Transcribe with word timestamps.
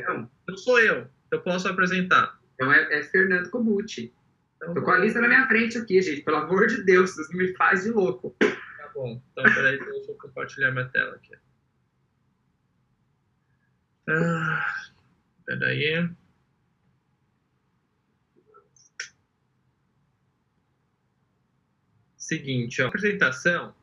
Não, 0.00 0.30
Não 0.48 0.56
sou 0.56 0.80
eu. 0.80 1.06
Eu 1.30 1.40
posso 1.40 1.68
apresentar. 1.68 2.38
então 2.54 2.72
é, 2.72 2.98
é 2.98 3.02
Fernando 3.04 3.50
Cobucci. 3.50 4.12
Então, 4.56 4.74
Tô 4.74 4.82
com 4.82 4.90
a 4.90 4.98
lista 4.98 5.20
na 5.20 5.28
minha 5.28 5.46
frente 5.46 5.78
aqui, 5.78 6.00
gente. 6.00 6.22
Pelo 6.22 6.36
amor 6.38 6.66
de 6.68 6.84
Deus, 6.84 7.10
vocês 7.10 7.28
não 7.30 7.38
me 7.38 7.54
faz 7.56 7.82
de 7.84 7.90
louco. 7.90 8.36
Tá 8.38 8.90
bom. 8.94 9.20
Então, 9.32 9.44
peraí, 9.54 9.78
deixa 9.78 10.10
eu 10.10 10.14
compartilhar 10.16 10.70
minha 10.70 10.88
tela 10.88 11.16
aqui. 11.16 11.34
Ah, 14.08 14.66
peraí. 15.46 16.08
Seguinte, 22.16 22.80
ó. 22.82 22.88
Apresentação, 22.88 23.74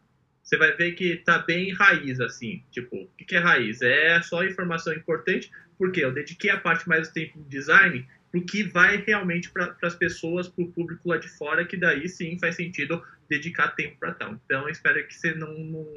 você 0.41 0.57
vai 0.57 0.75
ver 0.75 0.93
que 0.93 1.17
tá 1.17 1.39
bem 1.39 1.73
raiz, 1.73 2.19
assim. 2.19 2.63
Tipo, 2.71 2.95
o 3.03 3.07
que 3.17 3.25
que 3.25 3.35
é 3.35 3.39
raiz? 3.39 3.81
É 3.81 4.21
só 4.21 4.43
informação 4.43 4.93
importante, 4.93 5.51
porque 5.79 6.03
eu 6.03 6.13
dediquei 6.13 6.51
a 6.51 6.59
parte 6.59 6.87
mais 6.87 7.07
do 7.07 7.13
tempo 7.13 7.39
do 7.39 7.49
design 7.49 8.05
pro 8.31 8.45
que 8.45 8.61
vai 8.63 8.97
realmente 8.97 9.49
para 9.49 9.75
as 9.81 9.95
pessoas, 9.95 10.47
para 10.47 10.63
o 10.63 10.71
público 10.71 11.09
lá 11.09 11.17
de 11.17 11.27
fora, 11.29 11.65
que 11.65 11.75
daí 11.77 12.07
sim 12.07 12.37
faz 12.37 12.55
sentido 12.57 13.01
dedicar 13.27 13.69
tempo 13.69 13.97
para 13.99 14.13
tal. 14.13 14.33
Então, 14.45 14.69
espero 14.69 15.07
que 15.07 15.15
você 15.15 15.33
não, 15.33 15.51
não, 15.57 15.87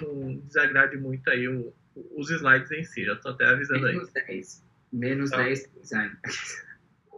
não 0.00 0.36
desagrade 0.46 0.96
muito 0.96 1.28
aí 1.28 1.46
o- 1.48 1.74
os 2.16 2.30
slides 2.30 2.70
em 2.70 2.84
si. 2.84 3.04
Já 3.04 3.16
tô 3.16 3.30
até 3.30 3.44
avisando 3.46 3.86
aí. 3.86 3.94
Menos 3.94 4.12
10. 4.12 4.64
Menos 4.92 5.30
Tá. 5.30 5.42
10 5.42 5.70
design. 5.82 6.16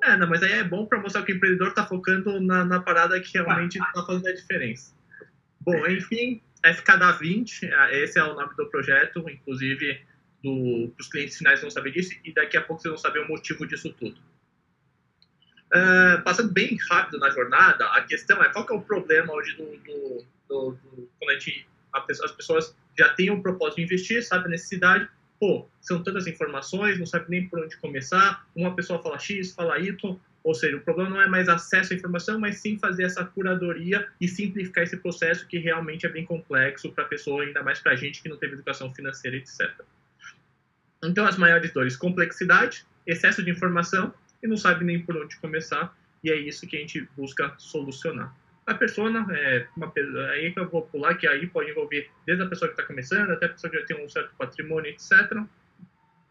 É, 0.03 0.17
não, 0.17 0.27
mas 0.30 0.43
aí 0.43 0.53
é 0.53 0.65
bom 0.65 0.87
para 0.87 0.99
mostrar 0.99 1.23
que 1.25 1.33
o 1.33 1.37
empreendedor 1.37 1.75
tá 1.75 1.85
focando 1.87 2.41
na, 2.41 2.65
na 2.65 2.80
parada 2.80 3.21
que 3.21 3.35
realmente 3.35 3.79
tá 3.79 4.03
fazendo 4.07 4.29
a 4.29 4.33
diferença. 4.33 4.95
Bom, 5.61 5.87
enfim, 5.89 6.41
FKDA 6.65 7.13
20, 7.19 7.67
eh, 7.67 8.03
esse 8.05 8.19
é 8.19 8.25
o 8.25 8.33
nome 8.33 8.57
do 8.57 8.67
projeto, 8.71 9.23
inclusive 9.29 10.01
do, 10.43 10.93
os 10.99 11.09
clientes 11.09 11.37
finais 11.39 11.61
vão 11.61 11.71
saber 11.71 11.93
disso, 11.93 12.15
e 12.24 12.33
daqui 12.33 12.57
a 12.57 12.60
pouco 12.63 12.80
vocês 12.83 12.93
vão 12.93 12.99
saber 13.01 13.21
o 13.21 13.29
motivo 13.29 13.66
disso 13.66 13.93
tudo. 13.93 14.19
Ah, 15.73 16.21
passando 16.24 16.52
bem 16.52 16.77
rápido 16.91 17.19
na 17.19 17.30
jornada, 17.30 17.87
a 17.87 18.02
questão 18.02 18.43
é 18.43 18.49
qual 18.52 18.66
que 18.66 18.73
é 18.73 18.77
o 18.77 18.83
problema 18.83 19.33
hoje 19.33 19.57
do, 19.57 19.65
do, 19.79 20.24
do- 20.49 20.71
do- 20.73 21.11
quando 21.18 21.30
a 21.30 21.35
gente, 21.38 21.66
a 21.93 22.05
as 22.24 22.33
pessoas 22.33 22.77
já 22.99 23.09
têm 23.11 23.30
um 23.30 23.41
propósito 23.41 23.77
de 23.77 23.83
investir, 23.85 24.23
sabe 24.24 24.46
a 24.46 24.49
necessidade, 24.49 25.09
pô, 25.38 25.68
são 25.80 26.02
tantas 26.02 26.27
informações, 26.27 26.99
não 26.99 27.07
sabe 27.07 27.27
nem 27.29 27.49
por 27.49 27.61
onde 27.61 27.77
começar, 27.77 28.45
uma 28.55 28.74
pessoa 28.74 29.01
fala 29.01 29.18
X, 29.18 29.52
fala 29.55 29.79
Y, 29.79 30.18
ou 30.43 30.55
seja, 30.55 30.77
o 30.77 30.80
problema 30.80 31.11
não 31.11 31.21
é 31.21 31.29
mais 31.29 31.49
acesso 31.49 31.93
à 31.93 31.96
informação, 31.96 32.38
mas 32.41 32.57
sim 32.59 32.77
fazer 32.79 33.05
essa 33.05 33.24
curadoria 33.24 34.09
e 34.21 34.27
simplificar 34.27 34.83
esse 34.85 34.96
processo 34.96 35.46
que 35.46 35.59
realmente 35.59 36.05
é 36.05 36.09
bem 36.09 36.24
complexo 36.24 36.91
para 36.93 37.05
a 37.05 37.09
pessoa, 37.09 37.45
ainda 37.45 37.63
mais 37.63 37.79
para 37.79 37.93
a 37.93 37.96
gente 37.96 38.23
que 38.23 38.29
não 38.29 38.37
teve 38.38 38.55
educação 38.55 38.93
financeira, 38.93 39.37
etc. 39.37 39.71
Então, 41.02 41.26
as 41.26 41.37
maiores 41.37 41.73
dores, 41.73 41.96
complexidade, 41.96 42.84
excesso 43.06 43.43
de 43.43 43.51
informação 43.51 44.12
e 44.43 44.46
não 44.46 44.56
sabe 44.56 44.84
nem 44.84 45.01
por 45.01 45.16
onde 45.16 45.37
começar, 45.37 45.95
e 46.23 46.30
é 46.30 46.37
isso 46.37 46.66
que 46.66 46.76
a 46.76 46.80
gente 46.80 47.09
busca 47.16 47.54
solucionar. 47.59 48.34
A 48.66 48.74
persona, 48.74 49.26
é 49.30 49.66
uma, 49.76 49.93
aí 50.32 50.52
que 50.52 50.60
eu 50.60 50.68
vou 50.68 50.82
pular, 50.82 51.15
que 51.15 51.26
aí 51.26 51.46
pode 51.46 51.71
envolver 51.71 52.10
desde 52.26 52.45
a 52.45 52.46
pessoa 52.46 52.68
que 52.68 52.74
está 52.74 52.87
começando 52.87 53.30
até 53.30 53.46
a 53.46 53.48
pessoa 53.48 53.71
que 53.71 53.78
já 53.78 53.87
tem 53.87 54.04
um 54.04 54.09
certo 54.09 54.34
patrimônio, 54.37 54.90
etc. 54.90 55.43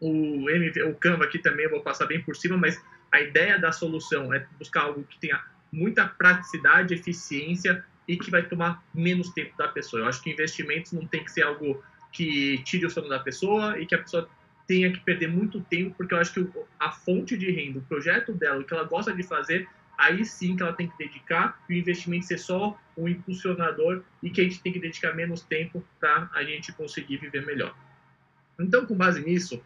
O, 0.00 0.48
MV, 0.48 0.82
o 0.84 0.94
Canva 0.94 1.24
aqui 1.24 1.38
também 1.38 1.66
eu 1.66 1.70
vou 1.70 1.82
passar 1.82 2.06
bem 2.06 2.22
por 2.22 2.34
cima, 2.34 2.56
mas 2.56 2.80
a 3.12 3.20
ideia 3.20 3.58
da 3.58 3.72
solução 3.72 4.32
é 4.32 4.46
buscar 4.58 4.82
algo 4.82 5.04
que 5.04 5.18
tenha 5.18 5.44
muita 5.72 6.06
praticidade, 6.06 6.94
eficiência 6.94 7.84
e 8.08 8.16
que 8.16 8.30
vai 8.30 8.42
tomar 8.42 8.82
menos 8.94 9.30
tempo 9.30 9.56
da 9.56 9.68
pessoa. 9.68 10.02
Eu 10.02 10.06
acho 10.06 10.22
que 10.22 10.30
investimentos 10.30 10.92
não 10.92 11.06
tem 11.06 11.24
que 11.24 11.30
ser 11.30 11.42
algo 11.42 11.82
que 12.12 12.62
tire 12.64 12.86
o 12.86 12.90
sono 12.90 13.08
da 13.08 13.18
pessoa 13.18 13.78
e 13.78 13.86
que 13.86 13.94
a 13.94 13.98
pessoa 13.98 14.28
tenha 14.70 14.92
que 14.92 15.00
perder 15.00 15.26
muito 15.26 15.60
tempo, 15.62 15.96
porque 15.96 16.14
eu 16.14 16.18
acho 16.18 16.32
que 16.32 16.48
a 16.78 16.92
fonte 16.92 17.36
de 17.36 17.50
renda, 17.50 17.80
o 17.80 17.82
projeto 17.82 18.32
dela, 18.32 18.60
o 18.60 18.64
que 18.64 18.72
ela 18.72 18.84
gosta 18.84 19.12
de 19.12 19.24
fazer, 19.24 19.68
aí 19.98 20.24
sim 20.24 20.54
que 20.54 20.62
ela 20.62 20.72
tem 20.72 20.88
que 20.88 20.96
dedicar 20.96 21.60
e 21.68 21.74
o 21.74 21.76
investimento 21.76 22.26
ser 22.26 22.38
só 22.38 22.80
um 22.96 23.08
impulsionador 23.08 24.04
e 24.22 24.30
que 24.30 24.40
a 24.40 24.44
gente 24.44 24.62
tem 24.62 24.72
que 24.72 24.78
dedicar 24.78 25.12
menos 25.12 25.42
tempo 25.42 25.84
para 25.98 26.30
a 26.32 26.44
gente 26.44 26.72
conseguir 26.72 27.16
viver 27.16 27.44
melhor. 27.44 27.74
Então, 28.60 28.86
com 28.86 28.94
base 28.94 29.20
nisso, 29.20 29.60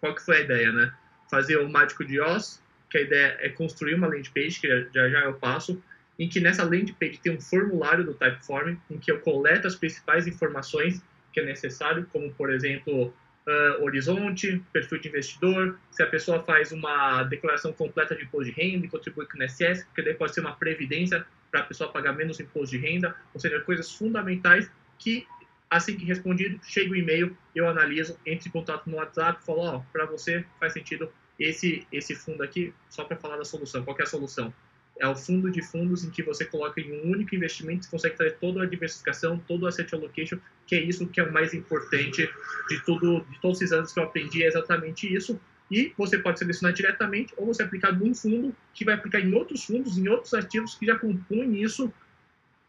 qual 0.00 0.14
que 0.14 0.22
foi 0.22 0.36
a 0.36 0.40
ideia, 0.40 0.70
né? 0.70 0.92
Fazer 1.30 1.56
o 1.56 1.66
Mágico 1.70 2.04
de 2.04 2.20
Oz, 2.20 2.62
que 2.90 2.98
a 2.98 3.00
ideia 3.00 3.38
é 3.40 3.48
construir 3.48 3.94
uma 3.94 4.06
landing 4.06 4.30
page, 4.34 4.60
que 4.60 4.68
já 4.68 5.08
já 5.08 5.20
eu 5.20 5.32
passo, 5.32 5.82
em 6.18 6.28
que 6.28 6.40
nessa 6.40 6.62
landing 6.62 6.92
page 6.92 7.20
tem 7.22 7.34
um 7.34 7.40
formulário 7.40 8.04
do 8.04 8.12
Typeform, 8.12 8.76
em 8.90 8.98
que 8.98 9.10
eu 9.10 9.18
coleto 9.18 9.66
as 9.66 9.76
principais 9.76 10.26
informações 10.26 11.00
que 11.32 11.40
é 11.40 11.44
necessário, 11.44 12.06
como, 12.12 12.30
por 12.34 12.52
exemplo, 12.52 13.14
ah, 13.48 13.78
horizonte, 13.80 14.60
perfil 14.72 14.98
de 14.98 15.08
investidor, 15.08 15.78
se 15.90 16.02
a 16.02 16.06
pessoa 16.06 16.42
faz 16.42 16.72
uma 16.72 17.22
declaração 17.24 17.72
completa 17.72 18.14
de 18.14 18.24
imposto 18.24 18.50
de 18.52 18.60
renda 18.60 18.86
e 18.86 18.88
contribui 18.88 19.26
com 19.26 19.38
o 19.38 19.42
INSS, 19.42 19.84
porque 19.84 20.02
daí 20.02 20.14
pode 20.14 20.34
ser 20.34 20.40
uma 20.40 20.56
previdência 20.56 21.24
para 21.50 21.60
a 21.60 21.62
pessoa 21.62 21.92
pagar 21.92 22.12
menos 22.12 22.40
imposto 22.40 22.76
de 22.76 22.78
renda, 22.78 23.14
ou 23.32 23.40
seja, 23.40 23.60
coisas 23.60 23.92
fundamentais 23.92 24.68
que, 24.98 25.26
assim 25.70 25.96
que 25.96 26.04
respondido, 26.04 26.58
chega 26.64 26.90
o 26.90 26.96
e-mail, 26.96 27.36
eu 27.54 27.68
analiso, 27.68 28.18
entro 28.26 28.48
em 28.48 28.50
contato 28.50 28.90
no 28.90 28.96
WhatsApp, 28.96 29.44
falo, 29.44 29.60
ó, 29.60 29.82
para 29.92 30.06
você 30.06 30.44
faz 30.58 30.72
sentido 30.72 31.08
esse, 31.38 31.86
esse 31.92 32.14
fundo 32.16 32.42
aqui, 32.42 32.74
só 32.88 33.04
para 33.04 33.16
falar 33.16 33.36
da 33.36 33.44
solução. 33.44 33.84
Qual 33.84 33.96
é 33.96 34.02
a 34.02 34.06
solução? 34.06 34.52
É 34.98 35.06
o 35.06 35.14
fundo 35.14 35.50
de 35.50 35.60
fundos 35.62 36.04
em 36.04 36.10
que 36.10 36.22
você 36.22 36.44
coloca 36.44 36.80
em 36.80 36.90
um 36.90 37.12
único 37.12 37.34
investimento, 37.34 37.84
você 37.84 37.90
consegue 37.90 38.16
trazer 38.16 38.36
toda 38.36 38.62
a 38.62 38.66
diversificação, 38.66 39.38
todo 39.46 39.64
o 39.64 39.66
asset 39.66 39.94
allocation, 39.94 40.38
que 40.66 40.74
é 40.74 40.80
isso 40.80 41.06
que 41.06 41.20
é 41.20 41.24
o 41.24 41.32
mais 41.32 41.52
importante 41.52 42.28
de 42.68 42.84
tudo, 42.84 43.20
de 43.30 43.40
todos 43.40 43.60
esses 43.60 43.72
anos 43.72 43.92
que 43.92 44.00
eu 44.00 44.04
aprendi, 44.04 44.42
é 44.42 44.46
exatamente 44.46 45.12
isso. 45.12 45.38
E 45.70 45.92
você 45.98 46.18
pode 46.18 46.38
selecionar 46.38 46.72
diretamente 46.72 47.34
ou 47.36 47.46
você 47.46 47.62
aplicar 47.62 47.92
num 47.92 48.14
fundo 48.14 48.54
que 48.72 48.84
vai 48.84 48.94
aplicar 48.94 49.20
em 49.20 49.34
outros 49.34 49.64
fundos, 49.64 49.98
em 49.98 50.08
outros 50.08 50.32
ativos 50.32 50.76
que 50.76 50.86
já 50.86 50.98
compõem 50.98 51.60
isso 51.62 51.92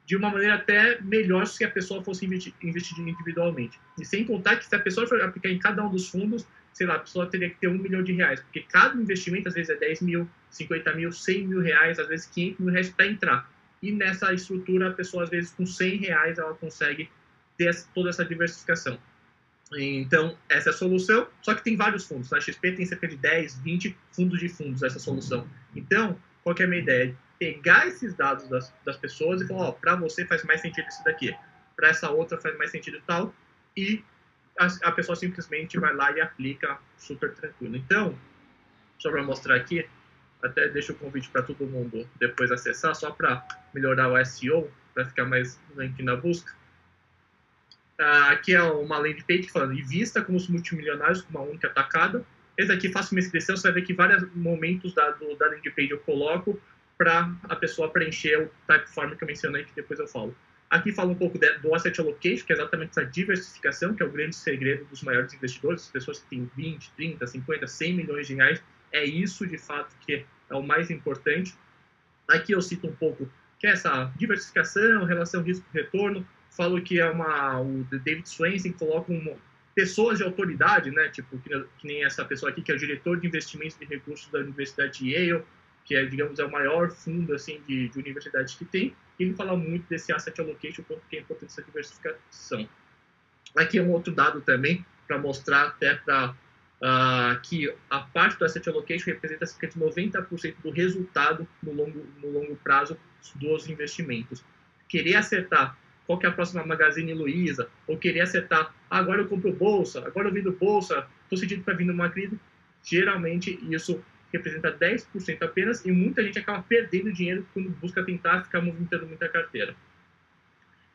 de 0.07 0.15
uma 0.15 0.29
maneira 0.29 0.55
até 0.55 0.99
melhor 1.01 1.45
se 1.45 1.63
a 1.65 1.69
pessoa 1.69 2.01
fosse 2.01 2.25
investir, 2.25 2.53
investir 2.63 2.97
individualmente. 2.97 3.77
E 3.99 4.05
sem 4.05 4.23
contar 4.23 4.55
que 4.55 4.65
se 4.65 4.73
a 4.73 4.79
pessoa 4.79 5.05
for 5.05 5.21
aplicar 5.21 5.49
em 5.49 5.59
cada 5.59 5.85
um 5.85 5.91
dos 5.91 6.07
fundos, 6.07 6.47
sei 6.77 6.85
lá, 6.85 6.93
a 6.93 6.99
pessoa 6.99 7.25
teria 7.25 7.49
que 7.49 7.55
ter 7.55 7.67
um 7.67 7.77
milhão 7.77 8.03
de 8.03 8.13
reais, 8.13 8.39
porque 8.39 8.61
cada 8.61 8.95
investimento 9.01 9.47
às 9.47 9.55
vezes 9.55 9.71
é 9.71 9.75
10 9.75 10.01
mil, 10.01 10.29
50 10.51 10.93
mil, 10.93 11.11
100 11.11 11.47
mil 11.47 11.59
reais, 11.59 11.97
às 11.97 12.07
vezes 12.07 12.27
500 12.27 12.59
mil 12.59 12.71
reais 12.71 12.89
para 12.89 13.07
entrar. 13.07 13.51
E 13.81 13.91
nessa 13.91 14.31
estrutura, 14.31 14.89
a 14.89 14.93
pessoa 14.93 15.23
às 15.23 15.29
vezes 15.29 15.49
com 15.51 15.65
100 15.65 15.97
reais 15.97 16.37
ela 16.37 16.53
consegue 16.53 17.09
ter 17.57 17.75
toda 17.95 18.09
essa 18.11 18.23
diversificação. 18.23 18.99
Então, 19.75 20.37
essa 20.47 20.69
é 20.69 20.71
a 20.71 20.73
solução, 20.73 21.27
só 21.41 21.55
que 21.55 21.63
tem 21.63 21.75
vários 21.75 22.05
fundos. 22.05 22.29
Na 22.29 22.39
XP 22.39 22.73
tem 22.73 22.85
cerca 22.85 23.07
de 23.07 23.17
10, 23.17 23.59
20 23.61 23.97
fundos 24.11 24.39
de 24.39 24.47
fundos 24.47 24.83
essa 24.83 24.99
solução. 24.99 25.47
Então, 25.75 26.15
qual 26.43 26.53
que 26.53 26.61
é 26.61 26.65
a 26.65 26.69
minha 26.69 26.81
ideia? 26.81 27.17
Pegar 27.39 27.87
esses 27.87 28.13
dados 28.13 28.47
das, 28.47 28.71
das 28.85 28.97
pessoas 28.97 29.41
e 29.41 29.47
falar, 29.47 29.69
ó, 29.69 29.71
para 29.71 29.95
você 29.95 30.25
faz 30.27 30.43
mais 30.43 30.61
sentido 30.61 30.87
isso 30.87 31.03
daqui, 31.03 31.35
para 31.75 31.89
essa 31.89 32.11
outra 32.11 32.39
faz 32.39 32.55
mais 32.55 32.69
sentido 32.69 33.01
tal, 33.07 33.33
e 33.75 34.03
a, 34.59 34.89
a 34.89 34.91
pessoa 34.91 35.15
simplesmente 35.15 35.79
vai 35.79 35.93
lá 35.93 36.11
e 36.11 36.21
aplica 36.21 36.77
super 36.97 37.33
tranquilo. 37.33 37.75
Então, 37.75 38.17
só 38.97 39.11
para 39.11 39.23
mostrar 39.23 39.55
aqui, 39.55 39.87
até 40.41 40.67
deixo 40.69 40.93
o 40.93 40.95
convite 40.95 41.29
para 41.29 41.43
todo 41.43 41.65
mundo 41.65 42.07
depois 42.19 42.51
acessar, 42.51 42.95
só 42.95 43.11
para 43.11 43.45
melhorar 43.73 44.11
o 44.11 44.25
SEO, 44.25 44.71
para 44.93 45.05
ficar 45.05 45.25
mais 45.25 45.59
ranking 45.75 46.03
na 46.03 46.15
busca. 46.15 46.53
Ah, 47.99 48.31
aqui 48.31 48.53
é 48.53 48.61
uma 48.61 48.97
landing 48.97 49.23
page 49.23 49.49
falando 49.49 49.73
invista 49.73 50.21
como 50.21 50.37
os 50.37 50.47
multimilionários 50.47 51.21
com 51.21 51.31
uma 51.31 51.41
única 51.41 51.69
tacada. 51.69 52.23
Esse 52.57 52.71
aqui, 52.71 52.91
faça 52.91 53.13
uma 53.13 53.19
inscrição, 53.19 53.55
você 53.55 53.63
vai 53.63 53.81
ver 53.81 53.87
que 53.87 53.93
vários 53.93 54.31
momentos 54.35 54.93
da, 54.93 55.11
do, 55.11 55.35
da 55.35 55.47
landing 55.47 55.71
page 55.71 55.91
eu 55.91 55.99
coloco 55.99 56.59
para 56.97 57.31
a 57.43 57.55
pessoa 57.55 57.91
preencher 57.91 58.41
o 58.41 58.51
typeform 58.67 59.15
que 59.15 59.23
eu 59.23 59.27
mencionei, 59.27 59.63
que 59.63 59.73
depois 59.75 59.99
eu 59.99 60.07
falo. 60.07 60.35
Aqui 60.69 60.91
fala 60.91 61.11
um 61.11 61.15
pouco 61.15 61.39
de, 61.39 61.49
do 61.59 61.73
asset 61.73 61.99
allocation, 61.99 62.45
que 62.45 62.51
é 62.51 62.55
exatamente 62.55 62.89
essa 62.89 63.05
diversificação, 63.05 63.93
que 63.93 64.03
é 64.03 64.05
o 64.05 64.11
grande 64.11 64.35
segredo 64.35 64.85
dos 64.85 65.01
maiores 65.01 65.33
investidores, 65.33 65.83
as 65.83 65.91
pessoas 65.91 66.19
que 66.19 66.27
têm 66.29 66.49
20, 66.55 66.91
30, 66.91 67.25
50, 67.25 67.67
100 67.67 67.93
milhões 67.93 68.27
de 68.27 68.35
reais. 68.35 68.61
É 68.91 69.05
isso, 69.05 69.47
de 69.47 69.57
fato, 69.57 69.95
que 70.05 70.25
é 70.49 70.55
o 70.55 70.61
mais 70.61 70.89
importante. 70.89 71.55
Aqui 72.27 72.51
eu 72.51 72.61
cito 72.61 72.87
um 72.87 72.95
pouco 72.95 73.29
que 73.59 73.67
é 73.67 73.71
essa 73.71 74.11
diversificação, 74.17 75.05
relação 75.05 75.41
risco-retorno. 75.41 76.27
Falo 76.51 76.81
que 76.81 76.99
é 76.99 77.09
uma. 77.09 77.61
O 77.61 77.83
David 77.85 78.27
Swensen 78.27 78.73
coloca 78.73 79.11
uma, 79.11 79.35
pessoas 79.73 80.17
de 80.17 80.23
autoridade, 80.23 80.91
né? 80.91 81.07
Tipo, 81.09 81.37
que, 81.39 81.49
que, 81.77 81.87
nem 81.87 82.03
essa 82.03 82.25
pessoa 82.25 82.51
aqui, 82.51 82.61
que 82.61 82.71
é 82.71 82.75
o 82.75 82.79
diretor 82.79 83.19
de 83.19 83.27
investimentos 83.27 83.77
de 83.77 83.85
recursos 83.85 84.27
da 84.31 84.39
Universidade 84.39 84.99
de 84.99 85.11
Yale, 85.11 85.43
que 85.85 85.95
é, 85.95 86.03
digamos, 86.05 86.39
é 86.39 86.43
o 86.43 86.51
maior 86.51 86.89
fundo 86.89 87.33
assim 87.33 87.61
de, 87.67 87.87
de 87.89 88.03
que 88.57 88.65
tem. 88.65 88.95
Ele 89.19 89.33
fala 89.33 89.55
muito 89.55 89.87
desse 89.89 90.11
asset 90.11 90.39
allocation, 90.39 90.83
quanto 90.83 91.01
que 91.09 91.17
é 91.17 91.19
importante 91.19 91.51
essa 91.51 91.63
diversificação. 91.63 92.67
Aqui 93.55 93.79
é 93.79 93.81
um 93.81 93.91
outro 93.91 94.13
dado 94.13 94.41
também 94.41 94.85
para 95.07 95.17
mostrar 95.17 95.67
até 95.67 95.95
para 95.95 96.35
uh, 96.81 97.39
que 97.41 97.73
a 97.89 97.99
parte 97.99 98.37
do 98.37 98.45
asset 98.45 98.67
allocation 98.69 99.11
representa 99.11 99.45
cerca 99.45 99.67
de 99.67 99.79
90% 99.79 100.55
do 100.61 100.69
resultado 100.69 101.47
no 101.63 101.73
longo, 101.73 102.05
no 102.21 102.29
longo 102.29 102.55
prazo 102.57 102.97
dos 103.35 103.67
investimentos. 103.67 104.43
Querer 104.87 105.15
acertar 105.15 105.77
qual 106.07 106.17
que 106.17 106.25
é 106.25 106.29
a 106.29 106.31
próxima 106.31 106.65
Magazine 106.65 107.13
Luiza, 107.13 107.69
ou 107.85 107.97
querer 107.97 108.21
acertar, 108.21 108.73
ah, 108.89 108.97
agora 108.97 109.21
eu 109.21 109.27
compro 109.27 109.51
bolsa, 109.51 110.07
agora 110.07 110.29
eu 110.29 110.33
vendo 110.33 110.53
bolsa, 110.53 111.05
estou 111.23 111.37
sentindo 111.37 111.63
para 111.63 111.73
vir 111.73 111.85
numa 111.85 112.09
crise, 112.09 112.39
geralmente 112.81 113.59
isso 113.69 114.01
representa 114.31 114.71
10% 114.71 115.41
apenas 115.41 115.85
e 115.85 115.91
muita 115.91 116.23
gente 116.23 116.39
acaba 116.39 116.61
perdendo 116.63 117.11
dinheiro 117.13 117.47
quando 117.53 117.69
busca 117.69 118.03
tentar 118.03 118.43
ficar 118.43 118.61
movimentando 118.61 119.05
muita 119.07 119.29
carteira. 119.29 119.75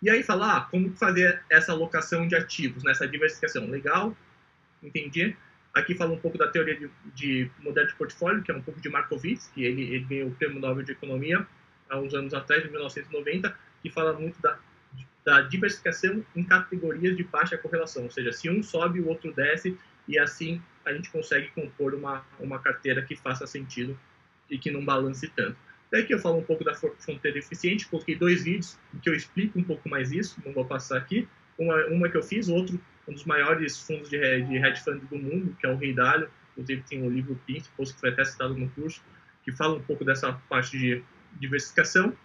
E 0.03 0.11
aí 0.11 0.23
falar 0.23 0.57
ah, 0.57 0.61
como 0.63 0.95
fazer 0.97 1.41
essa 1.49 1.73
alocação 1.73 2.27
de 2.27 2.35
ativos, 2.35 2.83
nessa 2.83 3.07
diversificação. 3.07 3.67
Legal, 3.69 4.17
entendi. 4.83 5.37
Aqui 5.73 5.95
fala 5.95 6.13
um 6.13 6.19
pouco 6.19 6.37
da 6.37 6.49
teoria 6.49 6.77
de, 6.77 6.91
de 7.15 7.51
modelo 7.61 7.87
de 7.87 7.95
portfólio, 7.95 8.43
que 8.43 8.51
é 8.51 8.55
um 8.55 8.61
pouco 8.61 8.81
de 8.81 8.89
Markowitz, 8.89 9.47
que 9.55 9.65
ele, 9.65 9.83
ele 9.83 10.05
ganhou 10.05 10.29
o 10.29 10.35
prêmio 10.35 10.61
Nobel 10.61 10.83
de 10.83 10.93
Economia 10.93 11.47
há 11.89 11.99
uns 11.99 12.13
anos 12.15 12.35
atrás, 12.35 12.65
em 12.65 12.71
1990, 12.71 13.57
que 13.81 13.91
fala 13.91 14.13
muito 14.13 14.41
da, 14.43 14.59
da 15.25 15.41
diversificação 15.43 16.25
em 16.35 16.43
categorias 16.43 17.17
de 17.17 17.23
baixa 17.23 17.57
correlação, 17.57 18.05
ou 18.05 18.11
seja, 18.11 18.33
se 18.33 18.51
um 18.51 18.63
sobe, 18.63 19.01
o 19.01 19.09
outro 19.09 19.33
desce, 19.33 19.79
e 20.09 20.19
assim 20.19 20.61
a 20.85 20.93
gente 20.93 21.11
consegue 21.11 21.49
compor 21.49 21.95
uma, 21.95 22.25
uma 22.41 22.59
carteira 22.59 23.03
que 23.03 23.15
faça 23.15 23.47
sentido 23.47 23.99
e 24.51 24.59
que 24.59 24.71
não 24.71 24.85
balance 24.85 25.29
tanto. 25.29 25.57
Daí 25.91 26.05
que 26.05 26.15
eu 26.15 26.19
falo 26.19 26.39
um 26.39 26.43
pouco 26.43 26.65
da 26.65 26.75
fronteira 26.75 27.39
eficiente, 27.39 27.87
coloquei 27.87 28.17
dois 28.17 28.43
vídeos 28.43 28.79
em 28.95 28.99
que 28.99 29.09
eu 29.09 29.15
explico 29.15 29.59
um 29.59 29.63
pouco 29.63 29.89
mais 29.89 30.11
isso, 30.11 30.41
não 30.45 30.53
vou 30.53 30.65
passar 30.65 30.97
aqui. 30.97 31.29
Uma, 31.59 31.87
uma 31.87 32.09
que 32.09 32.17
eu 32.17 32.23
fiz, 32.23 32.49
outro, 32.49 32.81
um 33.07 33.13
dos 33.13 33.25
maiores 33.25 33.79
fundos 33.79 34.09
de, 34.09 34.19
de 34.19 34.57
hedge 34.57 34.83
fund 34.83 35.01
do 35.05 35.19
mundo, 35.19 35.55
que 35.61 35.67
é 35.67 35.71
o 35.71 35.77
Rei 35.77 35.93
Dalio, 35.93 36.31
inclusive 36.53 36.83
tem 36.89 37.03
o 37.03 37.11
livro 37.11 37.39
Principles, 37.47 37.93
que 37.93 38.01
foi 38.01 38.09
até 38.09 38.25
citado 38.25 38.55
no 38.55 38.69
curso, 38.71 39.03
que 39.45 39.53
fala 39.53 39.77
um 39.77 39.83
pouco 39.83 40.05
dessa 40.05 40.33
parte 40.49 40.79
de 40.79 41.03
diversificação. 41.39 42.17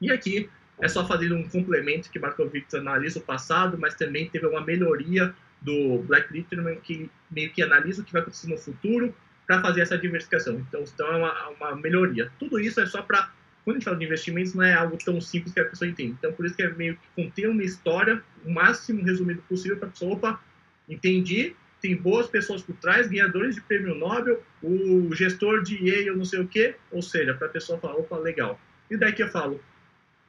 E 0.00 0.10
aqui 0.10 0.50
é 0.80 0.88
só 0.88 1.06
fazer 1.06 1.32
um 1.32 1.48
complemento 1.48 2.10
que 2.10 2.18
Markowitz 2.18 2.74
analisa 2.74 3.18
o 3.18 3.22
passado, 3.22 3.76
mas 3.78 3.94
também 3.94 4.28
teve 4.28 4.46
uma 4.46 4.60
melhoria 4.60 5.34
do 5.60 5.98
Black 6.02 6.32
Litterman, 6.32 6.76
que 6.80 7.10
meio 7.30 7.52
que 7.52 7.62
analisa 7.62 8.02
o 8.02 8.04
que 8.04 8.12
vai 8.12 8.22
acontecer 8.22 8.48
no 8.48 8.56
futuro 8.56 9.14
para 9.46 9.60
fazer 9.60 9.80
essa 9.80 9.98
diversificação. 9.98 10.54
Então, 10.54 10.82
então 10.82 11.06
é 11.06 11.16
uma, 11.16 11.48
uma 11.48 11.76
melhoria. 11.76 12.30
Tudo 12.38 12.60
isso 12.60 12.80
é 12.80 12.86
só 12.86 13.02
para 13.02 13.30
quando 13.64 13.76
a 13.76 13.78
gente 13.80 13.84
fala 13.84 13.98
de 13.98 14.04
investimentos, 14.06 14.54
não 14.54 14.62
é 14.62 14.72
algo 14.72 14.96
tão 14.96 15.20
simples 15.20 15.52
que 15.52 15.60
a 15.60 15.64
pessoa 15.66 15.90
entende. 15.90 16.16
Então, 16.18 16.32
por 16.32 16.46
isso 16.46 16.56
que 16.56 16.62
é 16.62 16.70
meio 16.70 16.96
que 16.96 17.22
conter 17.22 17.50
uma 17.50 17.62
história, 17.62 18.22
o 18.42 18.50
máximo 18.50 19.04
resumido 19.04 19.42
possível, 19.42 19.76
para 19.76 19.88
a 19.88 19.90
pessoa, 19.90 20.14
opa, 20.14 20.40
entendi, 20.88 21.54
tem 21.78 21.94
boas 21.94 22.26
pessoas 22.26 22.62
por 22.62 22.74
trás, 22.76 23.08
ganhadores 23.08 23.56
de 23.56 23.60
prêmio 23.60 23.94
Nobel, 23.94 24.42
o 24.62 25.14
gestor 25.14 25.62
de 25.62 25.76
Yale, 25.86 26.16
não 26.16 26.24
sei 26.24 26.40
o 26.40 26.48
quê, 26.48 26.76
ou 26.90 27.02
seja, 27.02 27.34
para 27.34 27.46
a 27.46 27.50
pessoa 27.50 27.78
falar, 27.78 27.96
opa, 27.96 28.16
legal. 28.16 28.58
E 28.90 28.96
daí 28.96 29.12
que 29.12 29.22
eu 29.22 29.28
falo, 29.28 29.62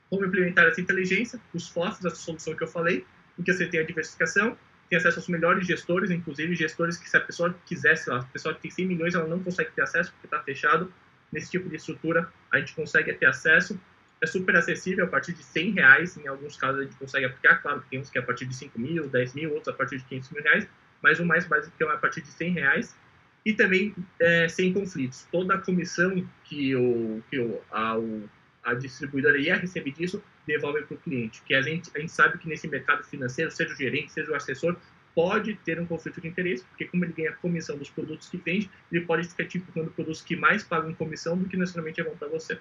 como 0.10 0.26
implementar 0.26 0.66
essa 0.66 0.82
inteligência, 0.82 1.40
os 1.54 1.70
FOFs, 1.70 2.04
essa 2.04 2.18
solução 2.18 2.54
que 2.54 2.64
eu 2.64 2.68
falei, 2.68 3.06
em 3.38 3.44
que 3.44 3.54
você 3.54 3.66
tem 3.68 3.80
a 3.80 3.84
diversificação, 3.84 4.58
tem 4.90 4.98
acesso 4.98 5.20
aos 5.20 5.28
melhores 5.28 5.68
gestores, 5.68 6.10
inclusive 6.10 6.56
gestores 6.56 6.98
que 6.98 7.08
se 7.08 7.16
a 7.16 7.22
pessoa 7.22 7.56
quisesse, 7.66 8.12
a 8.12 8.24
pessoa 8.24 8.56
que 8.56 8.62
tem 8.62 8.72
100 8.72 8.88
milhões, 8.88 9.14
ela 9.14 9.28
não 9.28 9.40
consegue 9.40 9.72
ter 9.72 9.84
acesso 9.84 10.12
porque 10.12 10.26
está 10.26 10.42
fechado. 10.42 10.92
Nesse 11.32 11.52
tipo 11.52 11.70
de 11.70 11.76
estrutura, 11.76 12.28
a 12.52 12.58
gente 12.58 12.74
consegue 12.74 13.14
ter 13.14 13.28
acesso. 13.28 13.80
É 14.20 14.26
super 14.26 14.56
acessível, 14.56 15.06
a 15.06 15.08
partir 15.08 15.34
de 15.34 15.44
100 15.44 15.72
reais, 15.74 16.18
em 16.18 16.28
alguns 16.28 16.58
casos 16.58 16.82
a 16.82 16.84
gente 16.84 16.96
consegue 16.96 17.28
aplicar, 17.28 17.62
claro 17.62 17.82
que 17.82 17.90
tem 17.90 18.00
uns 18.00 18.10
que 18.10 18.18
é 18.18 18.22
a 18.22 18.26
partir 18.26 18.48
de 18.48 18.56
5 18.56 18.80
mil, 18.80 19.08
10 19.08 19.34
mil, 19.36 19.54
outros 19.54 19.74
a 19.74 19.78
partir 19.78 20.00
de 20.00 20.06
500 20.06 20.32
mil 20.32 20.44
reais, 20.44 20.68
mas 21.02 21.20
o 21.20 21.26
mais 21.26 21.46
básico 21.46 21.76
é 21.82 21.86
a 21.86 21.98
partir 21.98 22.22
de 22.22 22.30
100 22.30 22.54
reais. 22.54 22.96
E 23.46 23.54
também 23.54 23.96
é, 24.20 24.48
sem 24.50 24.74
conflitos. 24.74 25.26
Toda 25.32 25.54
a 25.54 25.58
comissão 25.60 26.28
que, 26.44 26.76
o, 26.76 27.24
que 27.30 27.40
o, 27.40 27.62
a, 27.72 27.98
o, 27.98 28.30
a 28.64 28.74
distribuidora 28.74 29.38
ia 29.38 29.56
receber 29.56 29.92
disso 29.92 30.22
devolve 30.50 30.82
para 30.84 30.96
o 30.96 30.98
cliente. 30.98 31.42
Que 31.44 31.54
a 31.54 31.62
gente, 31.62 31.90
a 31.96 32.00
gente 32.00 32.12
sabe 32.12 32.38
que 32.38 32.48
nesse 32.48 32.68
mercado 32.68 33.04
financeiro, 33.04 33.52
seja 33.52 33.74
o 33.74 33.78
gerente, 33.78 34.12
seja 34.12 34.32
o 34.32 34.36
assessor, 34.36 34.76
pode 35.14 35.56
ter 35.66 35.80
um 35.80 35.86
conflito 35.86 36.20
de 36.22 36.28
interesse, 36.28 36.64
porque 36.66 36.86
como 36.86 37.06
ele 37.06 37.14
ganha 37.14 37.34
comissão 37.34 37.78
dos 37.78 37.90
produtos 37.90 38.30
que 38.30 38.38
vende, 38.38 38.70
ele 38.92 39.06
pode 39.06 39.28
ficar 39.28 39.46
te 39.46 39.58
empurrando 39.58 39.92
produtos 39.92 40.22
que 40.22 40.36
mais 40.36 40.64
pagam 40.64 40.94
comissão 40.94 41.38
do 41.38 41.48
que 41.48 41.58
necessariamente 41.58 42.02
é 42.02 42.04
bom 42.04 42.16
para 42.16 42.28
você. 42.28 42.58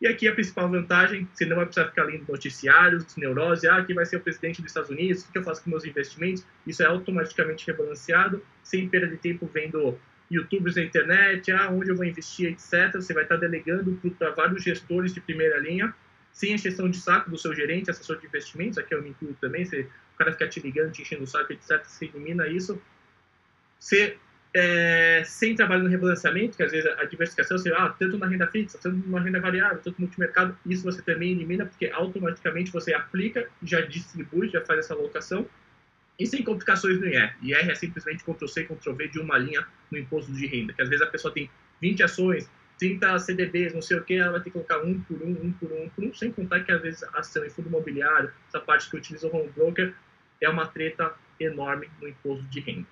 E 0.00 0.06
aqui 0.06 0.26
a 0.28 0.34
principal 0.34 0.68
vantagem, 0.68 1.28
você 1.32 1.46
não 1.46 1.56
vai 1.56 1.66
precisar 1.66 1.88
ficar 1.88 2.04
lendo 2.04 2.26
noticiários, 2.28 3.16
neurose, 3.16 3.66
ah, 3.68 3.82
quem 3.84 3.94
vai 3.94 4.04
ser 4.04 4.16
o 4.16 4.20
presidente 4.20 4.60
dos 4.60 4.70
Estados 4.70 4.90
Unidos, 4.90 5.22
o 5.22 5.32
que 5.32 5.38
eu 5.38 5.44
faço 5.44 5.62
com 5.62 5.70
meus 5.70 5.84
investimentos, 5.84 6.44
isso 6.66 6.82
é 6.82 6.86
automaticamente 6.86 7.66
rebalanceado, 7.66 8.42
sem 8.62 8.88
perda 8.88 9.06
de 9.06 9.16
tempo 9.16 9.48
vendo 9.52 9.98
YouTubes 10.30 10.76
na 10.76 10.82
internet, 10.82 11.50
ah, 11.52 11.70
onde 11.70 11.90
eu 11.90 11.96
vou 11.96 12.04
investir, 12.04 12.50
etc. 12.50 12.92
Você 12.94 13.14
vai 13.14 13.22
estar 13.22 13.36
delegando 13.36 13.98
para 14.18 14.30
vários 14.30 14.62
gestores 14.62 15.14
de 15.14 15.20
primeira 15.20 15.58
linha, 15.58 15.94
sem 16.34 16.52
exceção 16.52 16.90
de 16.90 16.98
saco 16.98 17.30
do 17.30 17.38
seu 17.38 17.54
gerente, 17.54 17.90
assessor 17.90 18.18
de 18.18 18.26
investimentos, 18.26 18.76
aqui 18.76 18.92
eu 18.92 19.00
me 19.00 19.10
incluo 19.10 19.34
também, 19.40 19.64
você, 19.64 19.82
o 19.82 20.18
cara 20.18 20.32
fica 20.32 20.48
te 20.48 20.58
ligando, 20.58 20.90
te 20.90 21.02
enchendo 21.02 21.22
o 21.22 21.26
saco, 21.26 21.52
etc., 21.52 21.82
você 21.84 22.06
elimina 22.06 22.48
isso. 22.48 22.82
Você, 23.78 24.18
é, 24.52 25.22
sem 25.24 25.54
trabalho 25.54 25.84
no 25.84 25.88
rebalanceamento, 25.88 26.56
que 26.56 26.64
às 26.64 26.72
vezes 26.72 26.90
a 26.98 27.04
diversificação, 27.04 27.56
você, 27.56 27.72
ah, 27.72 27.94
tanto 27.96 28.18
na 28.18 28.26
renda 28.26 28.48
fixa, 28.48 28.76
tanto 28.82 29.08
na 29.08 29.20
renda 29.20 29.40
variável, 29.40 29.78
tanto 29.78 29.94
no 30.00 30.06
multimercado, 30.06 30.58
isso 30.66 30.82
você 30.82 31.00
também 31.02 31.30
elimina, 31.30 31.66
porque 31.66 31.86
automaticamente 31.86 32.72
você 32.72 32.92
aplica, 32.92 33.48
já 33.62 33.82
distribui, 33.82 34.48
já 34.48 34.60
faz 34.60 34.80
essa 34.80 34.92
alocação, 34.92 35.48
e 36.18 36.26
sem 36.26 36.42
complicações 36.42 36.98
no 36.98 37.06
IR. 37.06 37.32
IR 37.42 37.70
é 37.70 37.74
simplesmente 37.76 38.24
Ctrl-C, 38.24 38.64
Ctrl-V 38.64 39.08
de 39.08 39.20
uma 39.20 39.38
linha 39.38 39.64
no 39.88 39.98
imposto 39.98 40.32
de 40.32 40.46
renda, 40.48 40.72
que 40.72 40.82
às 40.82 40.88
vezes 40.88 41.06
a 41.06 41.08
pessoa 41.08 41.32
tem 41.32 41.48
20 41.80 42.02
ações, 42.02 42.50
30 42.78 43.18
CDBs, 43.18 43.72
não 43.72 43.82
sei 43.82 43.98
o 43.98 44.04
que, 44.04 44.14
ela 44.14 44.32
vai 44.32 44.40
ter 44.40 44.50
que 44.50 44.52
colocar 44.52 44.82
um 44.82 45.00
por 45.00 45.22
um, 45.22 45.30
um 45.30 45.52
por 45.52 45.72
um, 45.72 45.88
por 45.88 46.04
um, 46.04 46.14
sem 46.14 46.32
contar 46.32 46.60
que 46.64 46.72
às 46.72 46.82
vezes 46.82 47.02
ação 47.14 47.44
em 47.44 47.50
fundo 47.50 47.68
imobiliário, 47.68 48.32
essa 48.48 48.60
parte 48.60 48.90
que 48.90 48.96
utiliza 48.96 49.26
o 49.26 49.36
home 49.36 49.50
broker, 49.50 49.94
é 50.40 50.48
uma 50.48 50.66
treta 50.66 51.14
enorme 51.38 51.88
no 52.00 52.08
imposto 52.08 52.44
de 52.46 52.60
renda. 52.60 52.86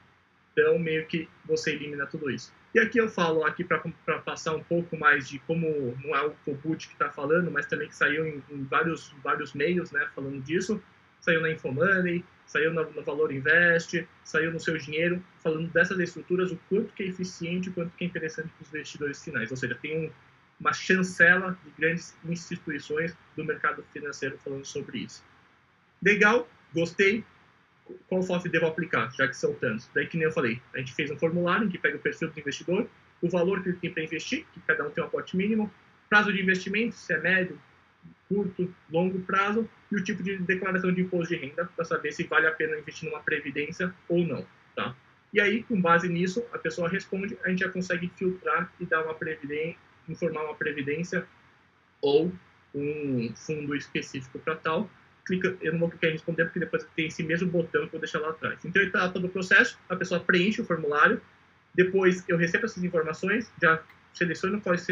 Então, 0.52 0.79
meio 0.79 1.06
que 1.06 1.29
você 1.44 1.73
elimina 1.73 2.06
tudo 2.06 2.31
isso. 2.31 2.52
E 2.75 2.81
aqui 2.81 2.99
eu 2.99 3.08
falo 3.08 3.44
aqui 3.44 3.64
para 3.64 4.19
passar 4.20 4.55
um 4.55 4.62
pouco 4.62 4.96
mais 4.96 5.29
de 5.29 5.38
como 5.40 5.96
não 6.02 6.17
é 6.17 6.23
o 6.25 6.31
Cobut 6.44 6.87
que 6.87 6.94
está 6.94 7.11
falando, 7.11 7.50
mas 7.50 7.67
também 7.67 7.88
que 7.88 7.96
saiu 7.96 8.26
em, 8.26 8.43
em, 8.50 8.64
vários, 8.64 9.14
vários 9.23 9.52
meios, 9.52 9.90
né, 9.93 10.08
falando 10.14 10.40
disso. 10.43 10.82
Saiu 11.20 11.40
na 11.40 11.50
Infomoney, 11.50 12.25
saiu 12.46 12.72
no, 12.72 12.90
no 12.90 13.02
Valor 13.02 13.32
Invest, 13.32 14.06
saiu 14.24 14.52
no 14.52 14.60
Seu 14.60 14.76
Dinheiro, 14.76 15.22
falando 15.42 15.68
dessas 15.70 15.98
estruturas, 15.98 16.50
o 16.52 16.58
quanto 16.68 16.92
que 16.92 17.02
é 17.02 17.06
eficiente, 17.06 17.70
o 17.70 17.72
quanto 17.72 17.90
que 17.96 18.04
é 18.04 18.06
interessante 18.06 18.48
para 18.48 18.62
os 18.62 18.68
investidores 18.68 19.22
finais. 19.22 19.50
Ou 19.50 19.56
seja, 19.56 19.74
tem 19.74 20.06
um, 20.06 20.12
uma 20.60 20.72
chancela 20.72 21.58
de 21.64 21.70
grandes 21.78 22.16
instituições 22.24 23.16
do 23.36 23.44
mercado 23.44 23.84
financeiro 23.92 24.38
falando 24.38 24.64
sobre 24.64 24.98
isso. 24.98 25.24
Legal, 26.02 26.48
gostei. 26.74 27.24
Qual 28.08 28.22
FOF 28.22 28.48
devo 28.48 28.66
aplicar, 28.66 29.12
já 29.12 29.26
que 29.26 29.36
são 29.36 29.54
tantos? 29.54 29.90
Daí, 29.94 30.06
que 30.06 30.16
nem 30.16 30.26
eu 30.26 30.32
falei, 30.32 30.60
a 30.74 30.78
gente 30.78 30.94
fez 30.94 31.10
um 31.10 31.17
formulário 31.17 31.67
em 31.67 31.69
que 31.69 31.78
pega 31.78 31.96
o 31.96 32.00
perfil 32.00 32.31
do 32.31 32.38
investidor, 32.38 32.88
o 33.20 33.28
valor 33.28 33.62
que 33.62 33.70
ele 33.70 33.78
tem 33.78 33.93
para 33.93 34.02
investir, 34.02 34.46
que 34.52 34.60
cada 34.60 34.86
um 34.86 34.90
tem 34.90 35.02
um 35.02 35.06
aporte 35.06 35.36
mínimo, 35.36 35.72
prazo 36.08 36.32
de 36.32 36.40
investimento, 36.40 36.94
se 36.94 37.12
é 37.12 37.19
médio, 37.19 37.58
curto, 38.32 38.74
longo 38.91 39.20
prazo 39.20 39.69
e 39.91 39.96
o 39.96 40.03
tipo 40.03 40.22
de 40.22 40.39
declaração 40.39 40.93
de 40.93 41.03
imposto 41.03 41.34
de 41.34 41.41
renda 41.41 41.69
para 41.77 41.84
saber 41.84 42.12
se 42.12 42.24
vale 42.24 42.46
a 42.46 42.53
pena 42.53 42.79
investir 42.79 43.08
numa 43.08 43.22
previdência 43.22 43.94
ou 44.08 44.27
não, 44.27 44.46
tá? 44.74 44.96
E 45.32 45.41
aí, 45.41 45.62
com 45.62 45.81
base 45.81 46.08
nisso, 46.08 46.44
a 46.53 46.58
pessoa 46.58 46.89
responde, 46.89 47.39
a 47.44 47.48
gente 47.48 47.60
já 47.60 47.69
consegue 47.69 48.10
filtrar 48.17 48.70
e 48.79 48.84
dar 48.84 49.03
uma 49.03 49.15
previdência, 49.15 49.79
informar 50.08 50.44
uma 50.44 50.55
previdência 50.55 51.27
ou 52.01 52.32
um 52.74 53.32
fundo 53.34 53.74
específico 53.74 54.39
para 54.39 54.56
tal. 54.56 54.91
Clica, 55.24 55.56
eu 55.60 55.72
não 55.72 55.81
vou 55.81 55.91
clicar 55.91 56.10
em 56.10 56.15
responder 56.15 56.44
porque 56.44 56.58
depois 56.58 56.86
tem 56.96 57.06
esse 57.06 57.22
mesmo 57.22 57.48
botão 57.48 57.82
que 57.82 57.86
eu 57.86 57.93
vou 57.93 58.01
deixar 58.01 58.19
lá 58.19 58.31
atrás. 58.31 58.58
Então, 58.65 58.82
está 58.82 59.08
todo 59.08 59.27
o 59.27 59.31
processo, 59.31 59.79
a 59.89 59.96
pessoa 59.96 60.20
preenche 60.20 60.60
o 60.60 60.65
formulário, 60.65 61.20
depois 61.74 62.24
eu 62.29 62.36
recebo 62.36 62.67
essas 62.67 62.82
informações, 62.84 63.51
já 63.60 63.82
seleciono 64.12 64.60
quais 64.60 64.86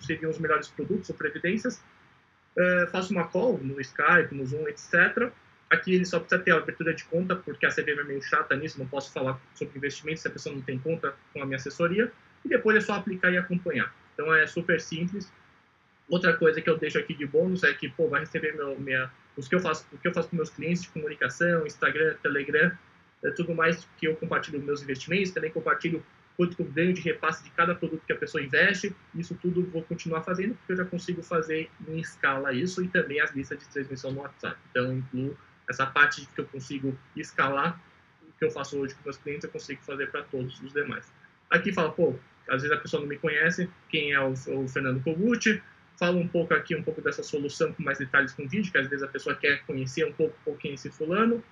seriam 0.00 0.30
os 0.30 0.38
melhores 0.38 0.68
produtos 0.68 1.08
ou 1.10 1.14
previdências, 1.14 1.80
uh, 2.56 2.86
faço 2.90 3.12
uma 3.12 3.26
call 3.26 3.58
no 3.58 3.80
Skype, 3.80 4.34
no 4.34 4.44
Zoom, 4.46 4.68
etc. 4.68 5.30
Aqui 5.70 5.94
ele 5.94 6.04
só 6.04 6.20
precisa 6.20 6.40
ter 6.40 6.52
a 6.52 6.56
abertura 6.56 6.94
de 6.94 7.04
conta, 7.04 7.34
porque 7.34 7.66
a 7.66 7.70
CVM 7.70 8.00
é 8.00 8.04
meio 8.04 8.22
chata 8.22 8.54
nisso, 8.56 8.78
não 8.78 8.86
posso 8.86 9.12
falar 9.12 9.40
sobre 9.54 9.76
investimento 9.76 10.20
se 10.20 10.28
a 10.28 10.30
pessoa 10.30 10.54
não 10.54 10.62
tem 10.62 10.78
conta 10.78 11.14
com 11.32 11.42
a 11.42 11.46
minha 11.46 11.56
assessoria. 11.56 12.12
E 12.44 12.48
depois 12.48 12.76
é 12.76 12.80
só 12.80 12.94
aplicar 12.94 13.32
e 13.32 13.38
acompanhar. 13.38 13.92
Então 14.12 14.32
é 14.32 14.46
super 14.46 14.80
simples. 14.80 15.32
Outra 16.08 16.34
coisa 16.34 16.60
que 16.60 16.68
eu 16.68 16.78
deixo 16.78 16.98
aqui 16.98 17.14
de 17.14 17.26
bônus 17.26 17.64
é 17.64 17.72
que, 17.72 17.88
pô, 17.88 18.08
vai 18.08 18.20
receber 18.20 18.54
meu, 18.54 18.78
minha, 18.78 19.10
os 19.36 19.48
que 19.48 19.54
eu 19.54 19.60
faço, 19.60 19.86
o 19.92 19.98
que 19.98 20.06
eu 20.06 20.12
faço 20.12 20.28
com 20.28 20.36
meus 20.36 20.50
clientes 20.50 20.82
de 20.82 20.88
comunicação, 20.90 21.66
Instagram, 21.66 22.14
Telegram, 22.22 22.70
é 23.24 23.30
tudo 23.30 23.54
mais 23.54 23.88
que 23.96 24.06
eu 24.06 24.14
compartilho 24.16 24.62
meus 24.62 24.82
investimentos, 24.82 25.30
também 25.30 25.50
compartilho 25.50 26.04
quanto 26.36 26.60
eu 26.60 26.66
ganho 26.66 26.92
de 26.92 27.00
repasse 27.00 27.44
de 27.44 27.50
cada 27.50 27.74
produto 27.74 28.02
que 28.06 28.12
a 28.12 28.16
pessoa 28.16 28.42
investe. 28.42 28.94
Isso 29.14 29.34
tudo 29.40 29.64
vou 29.66 29.82
continuar 29.82 30.22
fazendo, 30.22 30.54
porque 30.54 30.72
eu 30.72 30.76
já 30.76 30.84
consigo 30.84 31.22
fazer 31.22 31.70
em 31.86 31.98
escala 31.98 32.52
isso 32.52 32.82
e 32.82 32.88
também 32.88 33.20
as 33.20 33.34
listas 33.34 33.58
de 33.58 33.68
transmissão 33.68 34.12
no 34.12 34.20
WhatsApp. 34.20 34.58
Então, 34.70 34.86
eu 34.86 34.94
incluo 34.94 35.38
essa 35.68 35.86
parte 35.86 36.26
que 36.34 36.40
eu 36.40 36.46
consigo 36.46 36.96
escalar, 37.16 37.80
o 38.22 38.32
que 38.38 38.44
eu 38.44 38.50
faço 38.50 38.78
hoje 38.78 38.94
com 38.94 39.04
meus 39.04 39.16
clientes, 39.16 39.44
eu 39.44 39.50
consigo 39.50 39.82
fazer 39.82 40.10
para 40.10 40.22
todos 40.24 40.60
os 40.60 40.72
demais. 40.72 41.12
Aqui 41.50 41.72
fala, 41.72 41.92
pô, 41.92 42.14
às 42.48 42.62
vezes 42.62 42.76
a 42.76 42.80
pessoa 42.80 43.00
não 43.00 43.08
me 43.08 43.16
conhece, 43.16 43.70
quem 43.88 44.12
é 44.12 44.20
o, 44.20 44.32
o 44.32 44.68
Fernando 44.68 45.02
Kogut, 45.02 45.62
fala 45.96 46.16
um 46.16 46.28
pouco 46.28 46.52
aqui, 46.52 46.74
um 46.74 46.82
pouco 46.82 47.00
dessa 47.00 47.22
solução 47.22 47.72
com 47.72 47.82
mais 47.82 47.98
detalhes 47.98 48.32
com 48.32 48.46
vídeo, 48.48 48.70
que 48.70 48.78
às 48.78 48.88
vezes 48.88 49.02
a 49.02 49.08
pessoa 49.08 49.34
quer 49.34 49.64
conhecer 49.64 50.04
um 50.04 50.12
pouco, 50.12 50.36
um 50.40 50.44
pouquinho 50.44 50.74
esse 50.74 50.90
fulano. 50.90 51.42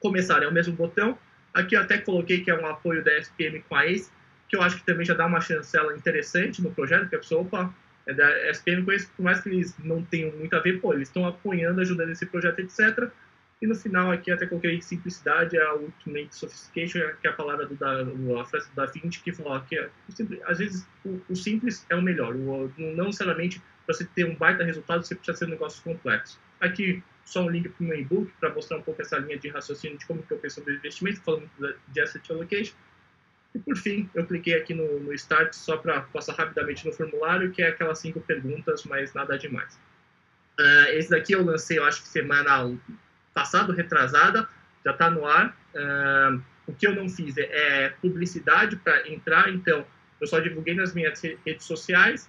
Começar 0.00 0.42
é 0.42 0.48
o 0.48 0.52
mesmo 0.52 0.74
botão, 0.74 1.18
Aqui 1.58 1.74
eu 1.74 1.80
até 1.80 1.98
coloquei 1.98 2.40
que 2.40 2.50
é 2.52 2.56
um 2.56 2.66
apoio 2.66 3.02
da 3.02 3.12
SPM 3.18 3.60
com 3.68 3.74
a 3.74 3.84
ACE. 3.84 4.10
que 4.48 4.56
eu 4.56 4.62
acho 4.62 4.76
que 4.76 4.86
também 4.86 5.04
já 5.04 5.12
dá 5.12 5.26
uma 5.26 5.40
chancela 5.40 5.94
interessante 5.94 6.62
no 6.62 6.70
projeto, 6.70 7.00
porque 7.00 7.16
a 7.16 7.18
pessoa, 7.18 7.42
opa, 7.42 7.74
é 8.06 8.14
da 8.14 8.50
SPM 8.50 8.84
conheço, 8.84 9.10
por 9.16 9.22
mais 9.22 9.40
que 9.40 9.48
eles 9.48 9.74
não 9.80 10.02
tenham 10.02 10.30
muito 10.32 10.54
a 10.54 10.60
ver, 10.60 10.80
pô, 10.80 10.94
eles 10.94 11.08
estão 11.08 11.26
apoiando, 11.26 11.80
ajudando 11.80 12.10
esse 12.10 12.24
projeto, 12.24 12.60
etc. 12.60 13.10
E 13.60 13.66
no 13.66 13.74
final 13.74 14.10
aqui 14.12 14.30
até 14.30 14.46
coloquei 14.46 14.80
simplicidade, 14.80 15.58
a 15.58 15.74
ultimate 15.74 16.34
sophistication, 16.34 17.00
que 17.20 17.26
é 17.26 17.30
a 17.30 17.32
palavra 17.34 17.66
do 17.66 17.74
da, 17.74 18.02
a 18.40 18.44
frase 18.44 18.70
do 18.70 18.76
Da 18.76 18.86
Vinci, 18.86 19.20
que 19.20 19.32
falou 19.32 19.60
que 19.62 19.76
é, 19.76 19.90
às 20.46 20.58
vezes 20.58 20.86
o, 21.04 21.20
o, 21.28 21.34
simples 21.34 21.84
é 21.90 21.96
o 21.96 22.00
melhor. 22.00 22.36
O, 22.36 22.72
não 22.78 23.06
necessariamente 23.06 23.60
para 23.84 23.94
você 23.94 24.04
ter 24.04 24.24
um 24.24 24.36
baita 24.36 24.62
resultado, 24.62 25.04
você 25.04 25.14
precisa 25.16 25.36
ser 25.36 25.44
um 25.46 25.50
negócio 25.50 25.82
complexo. 25.82 26.40
Aqui 26.60 27.02
só 27.28 27.42
um 27.42 27.50
link 27.50 27.68
para 27.68 27.84
o 27.84 27.86
meu 27.86 27.98
e-book 27.98 28.32
para 28.40 28.52
mostrar 28.54 28.78
um 28.78 28.82
pouco 28.82 29.02
essa 29.02 29.18
linha 29.18 29.38
de 29.38 29.48
raciocínio 29.48 29.98
de 29.98 30.06
como 30.06 30.22
que 30.22 30.32
eu 30.32 30.38
penso 30.38 30.56
sobre 30.56 30.74
investimento, 30.74 31.20
falando 31.20 31.48
de 31.88 32.00
asset 32.00 32.32
allocation. 32.32 32.74
E 33.54 33.58
por 33.58 33.76
fim, 33.76 34.08
eu 34.14 34.26
cliquei 34.26 34.54
aqui 34.54 34.72
no, 34.72 35.00
no 35.00 35.12
Start 35.12 35.52
só 35.52 35.76
para 35.76 36.00
passar 36.02 36.34
rapidamente 36.34 36.86
no 36.86 36.92
formulário, 36.92 37.50
que 37.50 37.62
é 37.62 37.68
aquelas 37.68 37.98
cinco 37.98 38.20
perguntas, 38.20 38.84
mas 38.84 39.12
nada 39.12 39.38
demais. 39.38 39.78
Uh, 40.58 40.88
esse 40.90 41.10
daqui 41.10 41.32
eu 41.32 41.44
lancei, 41.44 41.78
eu 41.78 41.84
acho 41.84 42.02
que 42.02 42.08
semana 42.08 42.76
passado, 43.34 43.72
retrasada, 43.72 44.48
já 44.84 44.92
está 44.92 45.10
no 45.10 45.26
ar. 45.26 45.56
Uh, 45.74 46.42
o 46.66 46.72
que 46.72 46.86
eu 46.86 46.94
não 46.94 47.08
fiz 47.08 47.36
é, 47.36 47.42
é 47.42 47.90
publicidade 48.00 48.76
para 48.76 49.08
entrar, 49.08 49.50
então 49.50 49.86
eu 50.20 50.26
só 50.26 50.40
divulguei 50.40 50.74
nas 50.74 50.94
minhas 50.94 51.20
redes 51.22 51.64
sociais, 51.64 52.28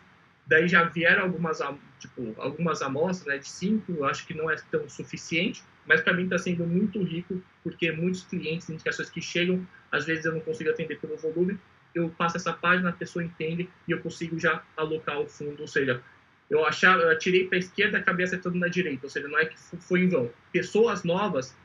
daí 0.50 0.68
já 0.68 0.84
vieram 0.84 1.24
algumas, 1.24 1.60
tipo, 2.00 2.34
algumas 2.38 2.82
amostras, 2.82 3.28
né, 3.28 3.38
de 3.38 3.48
cinco, 3.48 4.04
acho 4.04 4.26
que 4.26 4.34
não 4.34 4.50
é 4.50 4.56
tão 4.72 4.90
suficiente, 4.90 5.64
mas 5.86 6.02
para 6.02 6.14
mim 6.14 6.24
está 6.24 6.40
sendo 6.40 6.66
muito 6.66 7.02
rico, 7.04 7.42
porque 7.64 7.92
muitos 7.92 8.24
clientes, 8.24 8.68
indicações 8.68 9.10
que 9.12 9.22
chegam, 9.22 9.66
às 9.92 10.06
vezes 10.06 10.26
eu 10.26 10.34
não 10.34 10.42
consigo 10.42 10.72
atender 10.72 11.00
pelo 11.00 11.16
volume, 11.18 11.58
eu 11.94 12.10
passo 12.10 12.38
essa 12.38 12.52
página, 12.52 12.90
a 12.90 12.94
pessoa 12.94 13.24
entende 13.24 13.70
e 13.88 13.92
eu 13.92 14.00
consigo 14.00 14.40
já 14.40 14.64
alocar 14.76 15.20
o 15.20 15.28
fundo, 15.28 15.62
ou 15.62 15.68
seja, 15.68 16.02
eu 16.50 16.66
achava, 16.66 17.04
eu 17.04 17.48
para 17.48 17.58
a 17.58 17.60
esquerda, 17.60 18.00
acabei 18.00 18.26
acertando 18.26 18.58
na 18.58 18.68
direita, 18.68 19.06
ou 19.06 19.10
seja, 19.10 19.28
não 19.28 19.38
é 19.38 19.46
que 19.46 19.56
foi 19.58 20.02
em 20.02 20.10
vão. 20.10 20.32
Pessoas 20.52 21.04
novas 21.04 21.56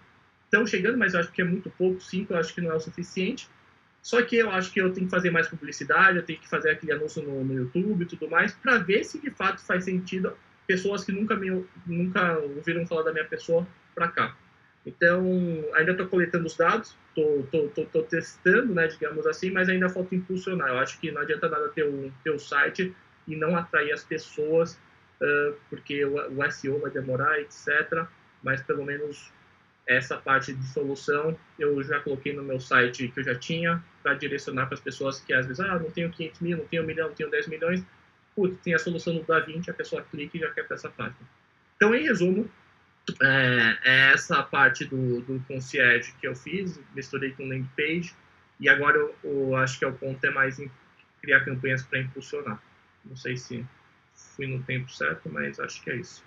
estão 0.44 0.66
chegando, 0.66 0.98
mas 0.98 1.14
eu 1.14 1.20
acho 1.20 1.32
que 1.32 1.40
é 1.40 1.44
muito 1.44 1.70
pouco, 1.70 2.00
cinco 2.02 2.34
eu 2.34 2.38
acho 2.38 2.54
que 2.54 2.60
não 2.60 2.70
é 2.70 2.74
o 2.74 2.80
suficiente. 2.80 3.48
Só 4.04 4.20
que 4.20 4.36
eu 4.36 4.50
acho 4.50 4.70
que 4.70 4.82
eu 4.82 4.92
tenho 4.92 5.06
que 5.06 5.10
fazer 5.10 5.30
mais 5.30 5.48
publicidade, 5.48 6.18
eu 6.18 6.22
tenho 6.22 6.38
que 6.38 6.46
fazer 6.46 6.72
aquele 6.72 6.92
anúncio 6.92 7.22
no, 7.22 7.42
no 7.42 7.54
YouTube 7.54 8.02
e 8.02 8.06
tudo 8.06 8.28
mais, 8.28 8.52
para 8.52 8.76
ver 8.76 9.02
se 9.02 9.18
de 9.18 9.30
fato 9.30 9.64
faz 9.64 9.84
sentido 9.84 10.36
pessoas 10.66 11.02
que 11.02 11.10
nunca 11.10 11.34
me 11.34 11.64
nunca 11.86 12.38
ouviram 12.38 12.86
falar 12.86 13.04
da 13.04 13.12
minha 13.14 13.24
pessoa 13.24 13.66
para 13.94 14.08
cá. 14.08 14.36
Então, 14.84 15.24
ainda 15.72 15.92
estou 15.92 16.06
coletando 16.06 16.44
os 16.44 16.54
dados, 16.54 16.94
estou 17.16 18.02
testando, 18.02 18.74
né, 18.74 18.86
digamos 18.88 19.26
assim, 19.26 19.50
mas 19.50 19.70
ainda 19.70 19.88
falta 19.88 20.14
impulsionar. 20.14 20.68
Eu 20.68 20.78
acho 20.80 21.00
que 21.00 21.10
não 21.10 21.22
adianta 21.22 21.48
nada 21.48 21.70
ter 21.70 21.84
o, 21.84 22.12
ter 22.22 22.30
o 22.30 22.38
site 22.38 22.94
e 23.26 23.34
não 23.34 23.56
atrair 23.56 23.90
as 23.90 24.04
pessoas, 24.04 24.74
uh, 25.22 25.56
porque 25.70 26.04
o, 26.04 26.16
o, 26.16 26.52
SEO 26.52 26.78
vai 26.78 26.90
demorar, 26.90 27.40
etc. 27.40 28.04
Mas 28.42 28.60
pelo 28.60 28.84
menos 28.84 29.32
essa 29.86 30.16
parte 30.16 30.52
de 30.52 30.66
solução 30.68 31.36
eu 31.58 31.82
já 31.82 32.00
coloquei 32.00 32.32
no 32.32 32.42
meu 32.42 32.58
site 32.58 33.08
que 33.08 33.20
eu 33.20 33.24
já 33.24 33.34
tinha, 33.34 33.82
para 34.02 34.14
direcionar 34.14 34.66
para 34.66 34.74
as 34.74 34.80
pessoas 34.80 35.20
que 35.20 35.32
às 35.32 35.46
vezes, 35.46 35.60
ah, 35.60 35.78
não 35.78 35.90
tenho 35.90 36.10
500 36.10 36.40
mil, 36.40 36.58
não 36.58 36.66
tenho 36.66 36.82
1 36.82 36.86
milhão, 36.86 37.08
não 37.08 37.14
tenho 37.14 37.30
10 37.30 37.48
milhões. 37.48 37.84
Putz, 38.34 38.58
tem 38.62 38.74
a 38.74 38.78
solução 38.78 39.14
do 39.14 39.22
DaVinci, 39.22 39.70
a 39.70 39.74
pessoa 39.74 40.02
clica 40.02 40.36
e 40.36 40.40
já 40.40 40.50
quer 40.50 40.66
para 40.66 40.76
essa 40.76 40.90
página. 40.90 41.16
Então, 41.76 41.94
em 41.94 42.02
resumo, 42.02 42.50
é, 43.22 43.78
é 43.84 44.12
essa 44.12 44.42
parte 44.42 44.84
do, 44.84 45.20
do 45.20 45.40
concierge 45.46 46.12
que 46.20 46.26
eu 46.26 46.34
fiz, 46.34 46.80
misturei 46.94 47.32
com 47.32 47.44
landing 47.44 47.68
page, 47.76 48.14
e 48.58 48.68
agora 48.68 48.96
eu, 48.96 49.14
eu 49.22 49.56
acho 49.56 49.78
que 49.78 49.84
é 49.84 49.88
o 49.88 49.92
ponto 49.92 50.24
é 50.24 50.30
mais 50.30 50.58
em 50.58 50.70
criar 51.20 51.44
campanhas 51.44 51.82
para 51.82 52.00
impulsionar. 52.00 52.60
Não 53.04 53.16
sei 53.16 53.36
se 53.36 53.64
fui 54.14 54.46
no 54.46 54.62
tempo 54.62 54.90
certo, 54.90 55.28
mas 55.30 55.60
acho 55.60 55.82
que 55.82 55.90
é 55.90 55.96
isso. 55.96 56.24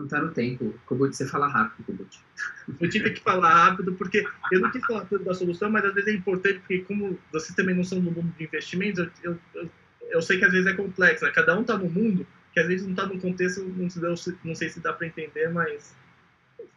Não 0.00 0.08
tá 0.08 0.20
no 0.20 0.32
tempo. 0.32 0.74
Kubut, 0.86 1.14
você 1.14 1.26
fala 1.26 1.46
rápido, 1.46 1.84
Kubut. 1.84 2.20
Eu 2.80 2.88
tive 2.88 3.10
que 3.10 3.20
falar 3.20 3.66
rápido 3.66 3.92
porque 3.94 4.24
eu 4.50 4.60
não 4.60 4.70
quis 4.70 4.84
falar 4.86 5.04
tanto 5.04 5.24
da 5.24 5.34
solução, 5.34 5.70
mas 5.70 5.84
às 5.84 5.92
vezes 5.92 6.08
é 6.08 6.16
importante, 6.16 6.58
porque 6.60 6.78
como 6.80 7.18
vocês 7.30 7.54
também 7.54 7.74
não 7.74 7.84
são 7.84 8.00
do 8.00 8.10
mundo 8.10 8.34
de 8.38 8.44
investimentos, 8.44 9.10
eu, 9.22 9.38
eu, 9.54 9.70
eu 10.08 10.22
sei 10.22 10.38
que 10.38 10.44
às 10.44 10.52
vezes 10.52 10.66
é 10.66 10.72
complexo, 10.72 11.24
né? 11.24 11.32
Cada 11.32 11.58
um 11.58 11.64
tá 11.64 11.76
no 11.76 11.90
mundo, 11.90 12.26
que 12.54 12.60
às 12.60 12.66
vezes 12.66 12.86
não 12.86 12.94
tá 12.94 13.06
no 13.06 13.20
contexto, 13.20 13.62
não, 13.62 13.90
se 13.90 14.00
deu, 14.00 14.14
não 14.42 14.54
sei 14.54 14.70
se 14.70 14.80
dá 14.80 14.92
para 14.92 15.06
entender, 15.06 15.50
mas 15.50 15.94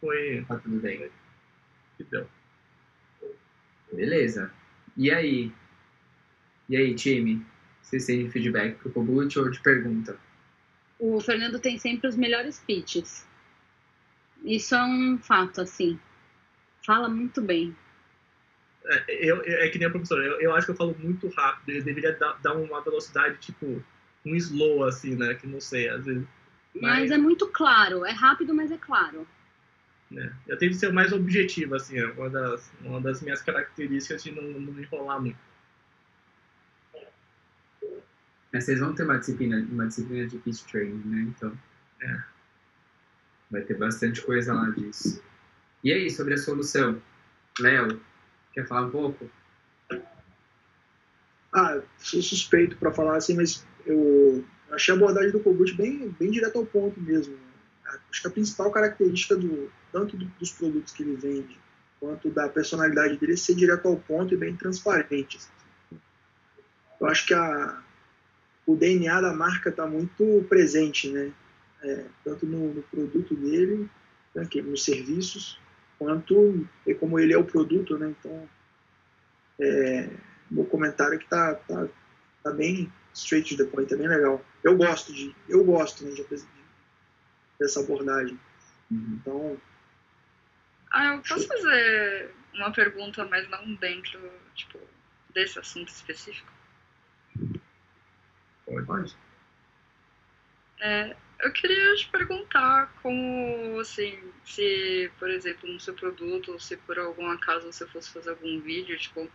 foi... 0.00 0.44
Tá 0.46 0.58
tudo 0.58 0.78
bem. 0.80 1.08
Que 1.96 2.04
deu. 2.04 2.28
Beleza. 3.90 4.50
E 4.96 5.10
aí? 5.10 5.50
E 6.68 6.76
aí, 6.76 6.94
time? 6.94 7.44
Vocês 7.80 8.04
têm 8.04 8.30
feedback 8.30 8.76
pro 8.78 8.90
Kogut 8.90 9.38
ou 9.38 9.50
de 9.50 9.60
pergunta? 9.60 10.18
O 11.06 11.20
Fernando 11.20 11.58
tem 11.58 11.76
sempre 11.78 12.08
os 12.08 12.16
melhores 12.16 12.58
pitches. 12.60 13.28
Isso 14.42 14.74
é 14.74 14.82
um 14.82 15.18
fato, 15.18 15.60
assim. 15.60 16.00
Fala 16.82 17.10
muito 17.10 17.42
bem. 17.42 17.76
É, 18.86 19.28
eu, 19.28 19.42
é 19.42 19.68
que 19.68 19.78
nem 19.78 19.86
a 19.86 19.90
professora, 19.90 20.24
eu, 20.24 20.40
eu 20.40 20.54
acho 20.54 20.64
que 20.64 20.72
eu 20.72 20.76
falo 20.76 20.96
muito 20.98 21.28
rápido. 21.28 21.76
Eu 21.76 21.84
deveria 21.84 22.14
dar, 22.14 22.40
dar 22.40 22.54
uma 22.54 22.80
velocidade, 22.80 23.36
tipo, 23.36 23.84
um 24.24 24.34
slow, 24.34 24.82
assim, 24.84 25.14
né? 25.14 25.34
Que 25.34 25.46
não 25.46 25.60
sei, 25.60 25.90
às 25.90 26.06
vezes. 26.06 26.26
Mas, 26.74 27.00
mas 27.00 27.10
é 27.10 27.18
muito 27.18 27.48
claro. 27.48 28.06
É 28.06 28.12
rápido, 28.12 28.54
mas 28.54 28.70
é 28.70 28.78
claro. 28.78 29.28
É, 30.16 30.32
eu 30.48 30.56
tenho 30.56 30.72
que 30.72 30.78
ser 30.78 30.90
mais 30.90 31.12
objetivo, 31.12 31.74
assim. 31.74 31.98
É 31.98 32.06
uma 32.06 32.30
das, 32.30 32.72
uma 32.80 33.00
das 33.02 33.20
minhas 33.20 33.42
características 33.42 34.24
de 34.24 34.32
não, 34.32 34.42
não 34.58 34.80
enrolar 34.80 35.20
muito. 35.20 35.36
Mas 38.43 38.43
vocês 38.60 38.78
vão 38.78 38.94
ter 38.94 39.02
uma 39.04 39.18
disciplina, 39.18 39.66
uma 39.70 39.86
disciplina 39.86 40.26
de 40.26 40.38
pitch 40.38 40.62
training, 40.70 41.02
né? 41.04 41.22
Então, 41.22 41.52
é. 42.00 42.22
vai 43.50 43.62
ter 43.62 43.76
bastante 43.76 44.22
coisa 44.22 44.54
lá 44.54 44.70
disso. 44.70 45.22
E 45.82 45.92
aí, 45.92 46.10
sobre 46.10 46.34
a 46.34 46.38
solução? 46.38 47.00
Léo, 47.58 48.00
quer 48.52 48.66
falar 48.66 48.86
um 48.86 48.90
pouco? 48.90 49.30
Ah, 51.52 51.80
sou 51.98 52.22
suspeito 52.22 52.76
para 52.76 52.92
falar 52.92 53.16
assim, 53.16 53.34
mas 53.34 53.64
eu 53.86 54.44
achei 54.70 54.92
a 54.92 54.96
abordagem 54.96 55.30
do 55.30 55.40
Kogut 55.40 55.72
bem, 55.74 56.08
bem 56.18 56.30
direto 56.30 56.58
ao 56.58 56.66
ponto 56.66 57.00
mesmo. 57.00 57.36
Acho 58.10 58.22
que 58.22 58.28
a 58.28 58.30
principal 58.30 58.72
característica 58.72 59.36
do 59.36 59.70
tanto 59.92 60.16
do, 60.16 60.24
dos 60.24 60.50
produtos 60.50 60.92
que 60.92 61.02
ele 61.02 61.16
vende 61.16 61.58
quanto 62.00 62.30
da 62.30 62.48
personalidade 62.48 63.16
dele 63.16 63.34
é 63.34 63.36
ser 63.36 63.54
direto 63.54 63.86
ao 63.86 63.96
ponto 63.96 64.34
e 64.34 64.36
bem 64.36 64.56
transparente. 64.56 65.38
Eu 67.00 67.06
acho 67.06 67.26
que 67.26 67.34
a, 67.34 67.82
o 68.66 68.76
DNA 68.76 69.20
da 69.20 69.32
marca 69.32 69.70
está 69.70 69.86
muito 69.86 70.44
presente, 70.48 71.10
né? 71.10 71.32
É, 71.82 72.06
tanto 72.24 72.46
no, 72.46 72.72
no, 72.72 72.82
produto 72.82 73.34
dele, 73.34 73.90
né, 74.34 74.48
nos 74.62 74.84
serviços, 74.84 75.60
quanto 75.98 76.66
e 76.86 76.94
como 76.94 77.18
ele 77.18 77.34
é 77.34 77.38
o 77.38 77.44
produto, 77.44 77.98
né? 77.98 78.14
Então, 78.18 78.48
é, 79.60 80.08
meu 80.50 80.64
comentário 80.64 81.16
é 81.16 81.18
que 81.18 81.28
tá, 81.28 81.54
tá, 81.54 81.86
tá 82.42 82.50
bem 82.52 82.90
straight 83.12 83.54
to 83.54 83.62
the 83.62 83.70
point, 83.70 83.92
é 83.92 83.96
bem 83.96 84.08
legal. 84.08 84.44
Eu 84.62 84.76
gosto 84.76 85.12
de, 85.12 85.34
eu 85.48 85.62
gosto 85.62 86.04
né, 86.04 86.12
de, 86.12 86.24
dessa 87.60 87.80
abordagem. 87.80 88.38
Uhum. 88.90 89.18
Então. 89.20 89.60
Ah, 90.90 91.14
eu 91.14 91.22
posso 91.22 91.46
fazer 91.46 92.30
uma 92.54 92.72
pergunta, 92.72 93.24
mas 93.26 93.48
não 93.50 93.74
dentro, 93.74 94.20
tipo, 94.54 94.78
desse 95.34 95.58
assunto 95.58 95.88
específico? 95.88 96.50
Pode. 98.84 99.16
É, 100.80 101.16
eu 101.40 101.52
queria 101.52 101.94
te 101.96 102.08
perguntar 102.08 102.92
como, 103.02 103.78
assim, 103.80 104.18
se, 104.44 105.10
por 105.18 105.30
exemplo, 105.30 105.70
no 105.70 105.80
seu 105.80 105.94
produto, 105.94 106.52
ou 106.52 106.58
se 106.58 106.76
por 106.76 106.98
algum 106.98 107.28
acaso 107.30 107.70
você 107.70 107.86
fosse 107.86 108.12
fazer 108.12 108.30
algum 108.30 108.60
vídeo, 108.60 108.98
tipo, 108.98 109.30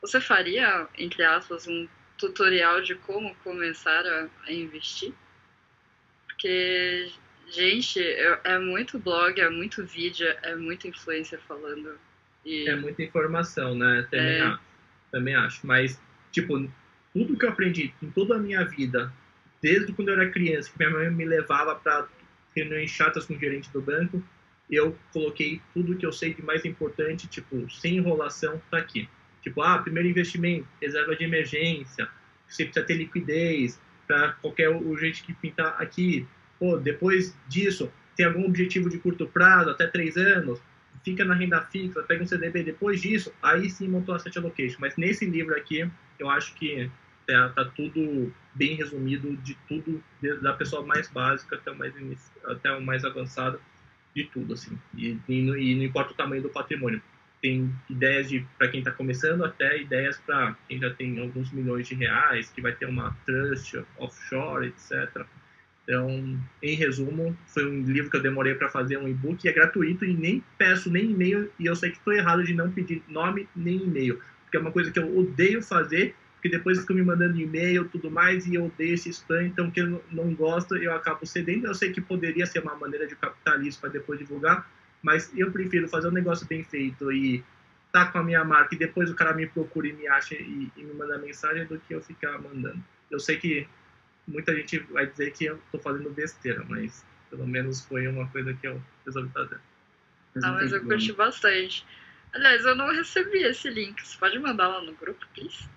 você 0.00 0.20
faria, 0.20 0.88
entre 0.98 1.22
aspas, 1.24 1.66
um 1.66 1.88
tutorial 2.18 2.82
de 2.82 2.94
como 2.94 3.34
começar 3.36 4.04
a, 4.06 4.28
a 4.46 4.52
investir? 4.52 5.12
Porque, 6.26 7.10
gente, 7.48 8.00
é, 8.00 8.40
é, 8.44 8.58
muito 8.58 8.98
blog, 8.98 9.40
é 9.40 9.48
muito 9.48 9.84
vídeo, 9.84 10.26
é 10.42 10.54
muita 10.56 10.88
influência 10.88 11.38
falando. 11.46 11.98
E... 12.44 12.68
É 12.68 12.76
muita 12.76 13.02
informação, 13.02 13.74
né? 13.74 14.06
Também, 14.10 14.38
é... 14.38 14.40
acho, 14.42 14.60
também 15.10 15.34
acho. 15.34 15.66
Mas, 15.66 16.00
tipo, 16.32 16.68
tudo 17.12 17.36
que 17.36 17.44
eu 17.44 17.50
aprendi 17.50 17.92
em 18.02 18.10
toda 18.10 18.36
a 18.36 18.38
minha 18.38 18.64
vida, 18.64 19.12
desde 19.60 19.92
quando 19.92 20.08
eu 20.08 20.14
era 20.14 20.30
criança, 20.30 20.70
que 20.70 20.78
minha 20.78 20.90
mãe 20.90 21.10
me 21.10 21.24
levava 21.24 21.74
para 21.74 22.08
reuniões 22.54 22.90
chatas 22.90 23.26
com 23.26 23.34
o 23.34 23.38
gerente 23.38 23.70
do 23.72 23.80
banco, 23.80 24.22
eu 24.70 24.96
coloquei 25.12 25.60
tudo 25.74 25.96
que 25.96 26.06
eu 26.06 26.12
sei 26.12 26.32
de 26.34 26.42
mais 26.42 26.64
importante, 26.64 27.26
tipo, 27.26 27.70
sem 27.70 27.96
enrolação, 27.96 28.60
tá 28.70 28.78
aqui. 28.78 29.08
Tipo, 29.42 29.60
ah, 29.62 29.78
primeiro 29.78 30.08
investimento, 30.08 30.66
reserva 30.80 31.14
de 31.14 31.24
emergência, 31.24 32.08
você 32.48 32.64
precisa 32.64 32.84
ter 32.86 32.94
liquidez 32.94 33.80
para 34.06 34.32
qualquer 34.32 34.70
urgente 34.70 35.22
que 35.22 35.34
pintar 35.34 35.76
aqui. 35.80 36.26
Pô, 36.58 36.76
depois 36.76 37.36
disso, 37.48 37.92
tem 38.16 38.26
algum 38.26 38.46
objetivo 38.46 38.88
de 38.88 38.98
curto 38.98 39.26
prazo, 39.26 39.70
até 39.70 39.86
três 39.86 40.16
anos, 40.16 40.60
fica 41.04 41.24
na 41.24 41.34
renda 41.34 41.60
fixa, 41.62 42.02
pega 42.02 42.22
um 42.22 42.26
CDB 42.26 42.62
depois 42.62 43.00
disso, 43.00 43.32
aí 43.42 43.68
sim 43.68 43.88
montou 43.88 44.14
asset 44.14 44.36
allocation. 44.38 44.78
Mas 44.80 44.96
nesse 44.96 45.26
livro 45.26 45.54
aqui, 45.56 45.88
eu 46.18 46.30
acho 46.30 46.54
que 46.54 46.90
tá, 47.26 47.48
tá 47.50 47.64
tudo 47.64 48.32
bem 48.54 48.74
resumido 48.74 49.36
de 49.38 49.56
tudo, 49.68 50.02
da 50.40 50.52
pessoa 50.52 50.84
mais 50.84 51.08
básica 51.08 51.56
até 51.56 51.70
o 51.70 51.78
mais, 51.78 51.94
até 52.44 52.72
o 52.72 52.82
mais 52.82 53.04
avançado, 53.04 53.60
de 54.14 54.24
tudo, 54.24 54.54
assim. 54.54 54.78
E, 54.96 55.18
e, 55.28 55.38
e 55.38 55.74
não 55.74 55.84
importa 55.84 56.12
o 56.12 56.16
tamanho 56.16 56.42
do 56.42 56.50
patrimônio. 56.50 57.02
Tem 57.40 57.74
ideias 57.90 58.28
de 58.28 58.46
para 58.56 58.68
quem 58.68 58.80
está 58.80 58.92
começando, 58.92 59.44
até 59.44 59.80
ideias 59.80 60.18
para 60.18 60.56
quem 60.68 60.78
já 60.78 60.90
tem 60.90 61.18
alguns 61.20 61.50
milhões 61.50 61.88
de 61.88 61.94
reais, 61.94 62.50
que 62.50 62.60
vai 62.60 62.72
ter 62.72 62.86
uma 62.86 63.16
trust 63.24 63.82
offshore, 63.98 64.68
etc. 64.68 65.26
Então, 65.82 66.38
em 66.62 66.74
resumo, 66.76 67.36
foi 67.46 67.66
um 67.66 67.82
livro 67.82 68.10
que 68.10 68.16
eu 68.16 68.22
demorei 68.22 68.54
para 68.54 68.68
fazer 68.68 68.98
um 68.98 69.08
e-book 69.08 69.44
e 69.44 69.48
é 69.48 69.52
gratuito 69.52 70.04
e 70.04 70.14
nem 70.14 70.42
peço 70.56 70.88
nem 70.90 71.10
e-mail 71.10 71.50
e 71.58 71.66
eu 71.66 71.74
sei 71.74 71.90
que 71.90 71.96
estou 71.96 72.12
errado 72.12 72.44
de 72.44 72.54
não 72.54 72.70
pedir 72.70 73.02
nome 73.08 73.48
nem 73.56 73.82
e-mail, 73.82 74.20
porque 74.44 74.56
é 74.56 74.60
uma 74.60 74.70
coisa 74.70 74.92
que 74.92 74.98
eu 74.98 75.18
odeio 75.18 75.60
fazer, 75.60 76.14
porque 76.42 76.56
depois 76.56 76.80
ficam 76.80 76.96
me 76.96 77.04
mandando 77.04 77.40
e-mail 77.40 77.88
tudo 77.88 78.10
mais 78.10 78.48
e 78.48 78.56
eu 78.56 78.64
odeio 78.64 78.94
esse 78.94 79.08
spam, 79.10 79.44
então 79.44 79.70
que 79.70 79.80
eu 79.80 80.04
não 80.10 80.34
gosto 80.34 80.76
eu 80.76 80.92
acabo 80.92 81.24
cedendo. 81.24 81.68
Eu 81.68 81.74
sei 81.74 81.92
que 81.92 82.00
poderia 82.00 82.44
ser 82.46 82.58
uma 82.58 82.74
maneira 82.74 83.06
de 83.06 83.14
capitalismo 83.14 83.80
para 83.82 83.90
depois 83.90 84.18
divulgar, 84.18 84.68
mas 85.00 85.30
eu 85.36 85.52
prefiro 85.52 85.88
fazer 85.88 86.08
um 86.08 86.12
negócio 86.12 86.44
bem 86.44 86.64
feito 86.64 87.12
e 87.12 87.44
tá 87.92 88.06
com 88.06 88.18
a 88.18 88.24
minha 88.24 88.44
marca 88.44 88.74
e 88.74 88.78
depois 88.78 89.08
o 89.08 89.14
cara 89.14 89.32
me 89.32 89.46
procura 89.46 89.86
e 89.86 89.92
me 89.92 90.08
acha 90.08 90.34
e, 90.34 90.68
e 90.76 90.82
me 90.82 90.92
manda 90.94 91.16
mensagem 91.16 91.64
do 91.64 91.78
que 91.78 91.94
eu 91.94 92.02
ficar 92.02 92.36
mandando. 92.40 92.82
Eu 93.08 93.20
sei 93.20 93.36
que 93.36 93.68
muita 94.26 94.52
gente 94.52 94.80
vai 94.90 95.06
dizer 95.06 95.30
que 95.30 95.44
eu 95.44 95.60
tô 95.70 95.78
fazendo 95.78 96.10
besteira, 96.10 96.64
mas 96.68 97.06
pelo 97.30 97.46
menos 97.46 97.86
foi 97.86 98.08
uma 98.08 98.26
coisa 98.26 98.52
que 98.52 98.66
eu 98.66 98.82
resolvi 99.06 99.28
fazer. 99.28 99.60
Ah, 100.42 100.50
mas 100.50 100.72
eu 100.72 100.82
curti 100.82 101.12
bastante. 101.12 101.86
Aliás, 102.34 102.64
eu 102.64 102.74
não 102.74 102.90
recebi 102.90 103.42
esse 103.42 103.68
link. 103.68 104.00
Você 104.00 104.18
pode 104.18 104.38
mandar 104.38 104.68
lá 104.68 104.82
no 104.82 104.94
grupo, 104.94 105.26
please? 105.34 105.68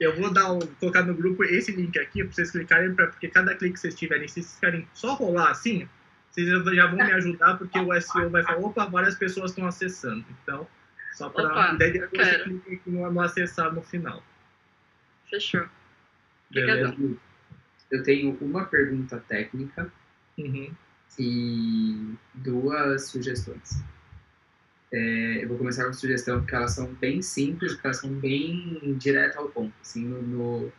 eu 0.00 0.16
vou 0.16 0.32
dar 0.32 0.52
um, 0.52 0.60
colocar 0.80 1.02
no 1.02 1.14
grupo 1.14 1.44
esse 1.44 1.72
link 1.72 1.98
aqui 1.98 2.24
para 2.24 2.32
vocês 2.32 2.50
clicarem, 2.50 2.94
pra, 2.94 3.08
porque 3.08 3.28
cada 3.28 3.54
clique 3.54 3.74
que 3.74 3.80
vocês 3.80 3.94
tiverem, 3.94 4.26
se 4.26 4.42
vocês 4.42 4.58
querem 4.58 4.88
só 4.94 5.14
rolar 5.14 5.50
assim, 5.50 5.88
vocês 6.30 6.48
já 6.48 6.86
vão 6.86 6.96
me 6.96 7.12
ajudar, 7.12 7.56
porque 7.56 7.78
o 7.78 8.00
SEO 8.00 8.30
vai 8.30 8.42
falar, 8.42 8.58
opa, 8.58 8.86
várias 8.86 9.14
pessoas 9.14 9.50
estão 9.50 9.66
acessando. 9.66 10.24
Então, 10.42 10.66
só 11.14 11.30
para. 11.30 11.72
Daí 11.74 11.92
depois 11.92 12.28
você 12.28 12.38
clica 12.40 12.72
aqui 12.72 12.90
no, 12.90 13.10
no 13.10 13.20
acessar 13.20 13.72
no 13.74 13.82
final. 13.82 14.22
Fechou. 15.28 15.66
Beleza. 16.50 16.94
Eu 17.90 18.02
tenho 18.02 18.36
uma 18.40 18.64
pergunta 18.64 19.22
técnica 19.28 19.90
uhum. 20.38 20.74
e 21.18 22.14
duas 22.34 23.08
sugestões. 23.08 23.82
É, 24.96 25.44
eu 25.44 25.48
vou 25.48 25.58
começar 25.58 25.84
com 25.84 25.92
sugestão 25.92 26.38
porque 26.38 26.54
elas 26.54 26.70
são 26.70 26.86
bem 26.94 27.20
simples, 27.20 27.74
porque 27.74 27.86
elas 27.86 27.98
são 27.98 28.10
bem 28.10 28.96
direto 28.98 29.36
ao 29.36 29.48
ponto, 29.50 29.74
assim, 29.82 30.02
no, 30.02 30.22
no 30.22 30.72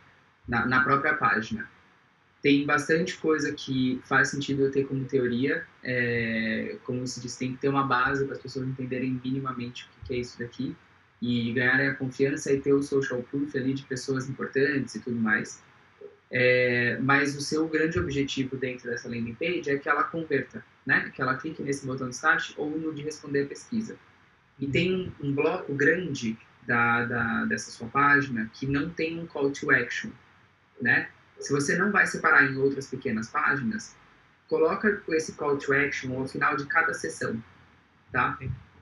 na, 0.48 0.66
na, 0.66 0.82
própria 0.82 1.14
página. 1.14 1.70
Tem 2.42 2.66
bastante 2.66 3.16
coisa 3.16 3.52
que 3.52 4.00
faz 4.04 4.30
sentido 4.30 4.62
eu 4.62 4.72
ter 4.72 4.88
como 4.88 5.04
teoria, 5.04 5.64
é, 5.84 6.78
como 6.82 7.06
se 7.06 7.20
diz, 7.20 7.36
tem 7.36 7.52
que 7.52 7.60
ter 7.60 7.68
uma 7.68 7.84
base 7.84 8.24
para 8.24 8.34
as 8.34 8.42
pessoas 8.42 8.66
entenderem 8.66 9.20
minimamente 9.24 9.88
o 10.02 10.06
que 10.06 10.14
é 10.14 10.16
isso 10.16 10.36
daqui 10.36 10.74
e 11.22 11.52
ganharem 11.52 11.86
a 11.86 11.94
confiança 11.94 12.52
e 12.52 12.60
ter 12.60 12.72
o 12.72 12.82
social 12.82 13.22
proof 13.22 13.56
ali 13.56 13.72
de 13.72 13.84
pessoas 13.84 14.28
importantes 14.28 14.96
e 14.96 15.00
tudo 15.00 15.16
mais. 15.16 15.62
É, 16.28 16.98
mas 17.00 17.36
o 17.36 17.40
seu 17.40 17.68
grande 17.68 18.00
objetivo 18.00 18.56
dentro 18.56 18.90
dessa 18.90 19.08
landing 19.08 19.34
page 19.34 19.70
é 19.70 19.78
que 19.78 19.88
ela 19.88 20.02
converta, 20.02 20.64
né? 20.84 21.08
Que 21.14 21.22
ela 21.22 21.36
clique 21.36 21.62
nesse 21.62 21.86
botão 21.86 22.08
de 22.08 22.16
start 22.16 22.54
ou 22.56 22.68
no 22.68 22.92
de 22.92 23.02
responder 23.02 23.44
a 23.44 23.46
pesquisa. 23.46 23.96
E 24.58 24.66
tem 24.66 25.12
um, 25.20 25.34
bloco 25.34 25.72
grande 25.74 26.38
da, 26.66 27.04
da, 27.04 27.44
dessa 27.44 27.70
sua 27.70 27.88
página 27.88 28.50
que 28.52 28.66
não 28.66 28.90
tem 28.90 29.18
um 29.18 29.26
call 29.26 29.50
to 29.52 29.70
action, 29.70 30.10
né? 30.80 31.08
Se 31.38 31.52
você 31.52 31.76
não 31.76 31.92
vai 31.92 32.06
separar 32.06 32.44
em 32.44 32.56
outras 32.56 32.88
pequenas 32.88 33.28
páginas, 33.28 33.96
coloca 34.48 35.02
esse 35.10 35.32
call 35.34 35.56
to 35.58 35.72
action 35.72 36.18
ao 36.18 36.26
final 36.26 36.56
de 36.56 36.66
cada 36.66 36.92
sessão, 36.92 37.42
tá? 38.10 38.36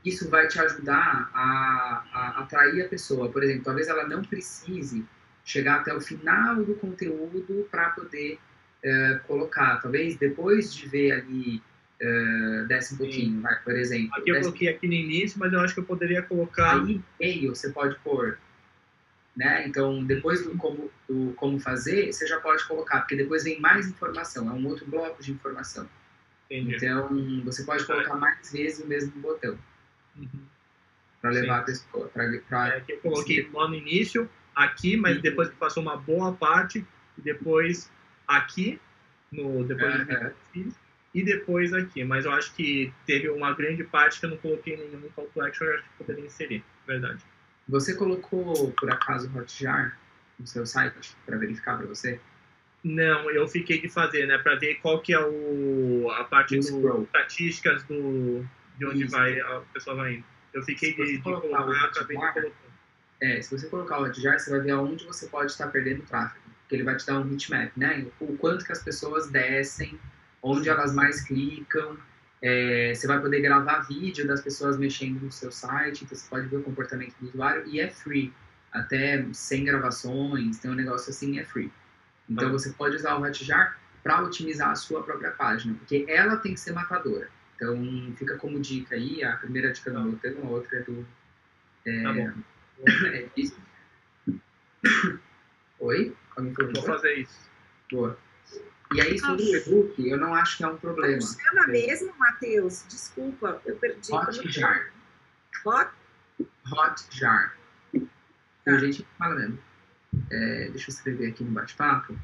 isso 0.06 0.30
vai 0.30 0.46
te 0.46 0.58
ajudar 0.60 1.28
a, 1.34 2.04
a 2.12 2.40
atrair 2.40 2.86
a 2.86 2.88
pessoa. 2.88 3.28
Por 3.28 3.42
exemplo, 3.42 3.64
talvez 3.64 3.88
ela 3.88 4.06
não 4.06 4.22
precise 4.22 5.04
chegar 5.44 5.80
até 5.80 5.92
o 5.92 6.00
final 6.00 6.64
do 6.64 6.74
conteúdo 6.76 7.66
para 7.70 7.90
poder 7.90 8.38
uh, 8.84 9.18
colocar. 9.26 9.80
Talvez 9.82 10.16
depois 10.16 10.72
de 10.72 10.88
ver 10.88 11.12
ali, 11.12 11.60
uh, 12.02 12.66
desce 12.66 12.94
um 12.94 12.96
pouquinho, 12.98 13.40
vai, 13.40 13.58
por 13.62 13.74
exemplo. 13.74 14.10
Aqui 14.14 14.30
eu 14.30 14.40
coloquei 14.40 14.68
aqui 14.68 14.86
no 14.86 14.94
início, 14.94 15.38
mas 15.38 15.52
eu 15.52 15.60
acho 15.60 15.74
que 15.74 15.80
eu 15.80 15.84
poderia 15.84 16.22
colocar. 16.22 16.82
Aí, 16.82 17.00
e-mail, 17.20 17.54
você 17.54 17.70
pode 17.70 17.98
pôr. 18.00 18.38
Né? 19.36 19.66
Então, 19.68 20.02
depois 20.02 20.42
do 20.44 20.56
como, 20.56 20.90
do 21.08 21.32
como 21.36 21.60
fazer, 21.60 22.12
você 22.12 22.26
já 22.26 22.40
pode 22.40 22.66
colocar, 22.66 23.00
porque 23.00 23.16
depois 23.16 23.44
vem 23.44 23.60
mais 23.60 23.86
informação, 23.86 24.48
é 24.48 24.52
um 24.52 24.66
outro 24.66 24.86
bloco 24.86 25.22
de 25.22 25.32
informação. 25.32 25.88
Entendi. 26.50 26.76
Então, 26.76 27.42
você 27.44 27.64
pode 27.64 27.84
colocar 27.84 28.14
mais 28.14 28.50
vezes 28.50 28.82
o 28.82 28.86
mesmo 28.86 29.12
botão. 29.20 29.58
Uhum. 30.16 30.46
Para 31.20 31.30
levar 31.30 31.56
Sim. 31.56 31.60
a 31.60 31.64
pessoa. 31.64 32.08
Pra, 32.08 32.24
pra... 32.48 32.68
É, 32.76 32.84
eu 32.88 32.98
coloquei 33.00 33.48
lá 33.52 33.68
no 33.68 33.74
início, 33.74 34.30
aqui, 34.54 34.96
mas 34.96 35.16
uhum. 35.16 35.22
depois 35.22 35.50
que 35.50 35.56
passou 35.56 35.82
uma 35.82 35.96
boa 35.96 36.32
parte, 36.32 36.86
e 37.18 37.20
depois 37.20 37.90
aqui, 38.26 38.80
no, 39.30 39.64
depois 39.64 40.06
do 40.06 40.12
é. 40.12 40.32
E 41.16 41.24
depois 41.24 41.72
aqui. 41.72 42.04
Mas 42.04 42.26
eu 42.26 42.32
acho 42.32 42.54
que 42.54 42.92
teve 43.06 43.30
uma 43.30 43.54
grande 43.54 43.82
parte 43.82 44.20
que 44.20 44.26
eu 44.26 44.30
não 44.30 44.36
coloquei 44.36 44.76
nenhum 44.76 45.08
call 45.16 45.26
to 45.32 45.40
action, 45.40 45.64
eu 45.66 45.74
acho 45.74 45.82
que 45.84 45.88
poderia 45.96 46.26
inserir, 46.26 46.62
verdade. 46.86 47.24
Você 47.66 47.94
colocou, 47.94 48.70
por 48.72 48.90
acaso, 48.90 49.32
Hotjar 49.34 49.98
no 50.38 50.46
seu 50.46 50.66
site 50.66 51.16
para 51.24 51.38
verificar 51.38 51.78
para 51.78 51.86
você? 51.86 52.20
Não, 52.84 53.30
eu 53.30 53.48
fiquei 53.48 53.80
de 53.80 53.88
fazer, 53.88 54.26
né, 54.26 54.36
para 54.36 54.56
ver 54.56 54.74
qual 54.76 55.00
que 55.00 55.14
é 55.14 55.18
o, 55.18 56.10
a 56.10 56.24
parte 56.24 56.54
das 56.54 56.68
estatísticas 56.68 57.82
do, 57.84 58.46
de 58.78 58.86
onde 58.86 59.04
Isso. 59.04 59.16
vai, 59.16 59.40
a 59.40 59.62
pessoa 59.72 59.96
vai 59.96 60.16
indo. 60.16 60.24
Eu 60.52 60.62
fiquei 60.62 60.94
de, 60.94 61.16
de 61.16 61.22
colocar, 61.22 61.86
acabei 61.86 62.16
de 62.16 62.32
colocar. 62.32 62.66
É, 63.22 63.40
se 63.40 63.58
você 63.58 63.66
colocar 63.68 64.00
o 64.00 64.04
Hotjar, 64.04 64.38
você 64.38 64.50
vai 64.50 64.60
ver 64.60 64.72
aonde 64.72 65.06
você 65.06 65.26
pode 65.26 65.50
estar 65.50 65.68
perdendo 65.68 66.02
tráfego. 66.02 66.44
Porque 66.60 66.76
ele 66.76 66.82
vai 66.82 66.96
te 66.96 67.06
dar 67.06 67.18
um 67.20 67.32
heatmap, 67.32 67.72
né? 67.76 68.06
O 68.20 68.36
quanto 68.36 68.64
que 68.64 68.72
as 68.72 68.82
pessoas 68.82 69.30
descem, 69.30 69.98
onde 70.46 70.68
elas 70.68 70.94
mais 70.94 71.20
clicam. 71.22 71.98
É, 72.40 72.94
você 72.94 73.06
vai 73.06 73.20
poder 73.20 73.40
gravar 73.40 73.80
vídeo 73.80 74.26
das 74.26 74.40
pessoas 74.40 74.78
mexendo 74.78 75.20
no 75.20 75.32
seu 75.32 75.50
site, 75.50 76.04
então 76.04 76.16
você 76.16 76.28
pode 76.28 76.46
ver 76.46 76.58
o 76.58 76.62
comportamento 76.62 77.14
do 77.20 77.28
usuário 77.28 77.66
e 77.66 77.80
é 77.80 77.90
free. 77.90 78.32
Até 78.70 79.26
100 79.32 79.64
gravações, 79.64 80.58
tem 80.58 80.70
um 80.70 80.74
negócio 80.74 81.10
assim, 81.10 81.38
é 81.38 81.44
free. 81.44 81.72
Então 82.28 82.50
você 82.52 82.70
pode 82.70 82.96
usar 82.96 83.16
o 83.16 83.22
Hotjar 83.22 83.78
para 84.02 84.22
otimizar 84.22 84.70
a 84.70 84.76
sua 84.76 85.02
própria 85.02 85.32
página, 85.32 85.74
porque 85.74 86.04
ela 86.08 86.36
tem 86.36 86.54
que 86.54 86.60
ser 86.60 86.72
matadora. 86.72 87.28
Então, 87.56 88.12
fica 88.16 88.36
como 88.36 88.60
dica 88.60 88.94
aí, 88.94 89.24
a 89.24 89.36
primeira 89.36 89.72
dica 89.72 89.90
do 89.90 90.00
meu 90.00 90.16
tema, 90.18 90.46
a 90.46 90.50
outra 90.50 90.78
é 90.78 90.82
do... 90.82 91.06
É, 91.86 92.02
tá 92.02 92.12
bom. 92.12 92.32
é 93.08 93.28
isso. 93.36 93.58
Oi? 95.80 96.14
Vou 96.36 96.82
fazer 96.82 97.14
isso. 97.14 97.50
Boa. 97.90 98.18
E 98.94 99.00
aí, 99.00 99.18
sobre 99.18 99.42
o 99.42 99.56
e-book, 99.56 100.08
eu 100.08 100.16
não 100.16 100.34
acho 100.34 100.58
que 100.58 100.64
é 100.64 100.68
um 100.68 100.76
problema. 100.76 101.18
Como 101.18 101.40
chama 101.40 101.64
é. 101.64 101.66
mesmo, 101.66 102.14
Matheus? 102.18 102.84
Desculpa, 102.88 103.60
eu 103.66 103.76
perdi. 103.76 104.12
Hotjar. 104.12 104.92
Hot? 105.64 105.90
Hotjar. 106.70 107.56
Tá. 107.92 108.00
Tem 108.64 108.78
gente 108.80 109.02
que 109.02 109.08
fala 109.18 109.34
mesmo. 109.34 109.58
É, 110.30 110.68
deixa 110.70 110.90
eu 110.90 110.94
escrever 110.94 111.28
aqui 111.28 111.44
no 111.44 111.50
bate-papo. 111.50 112.16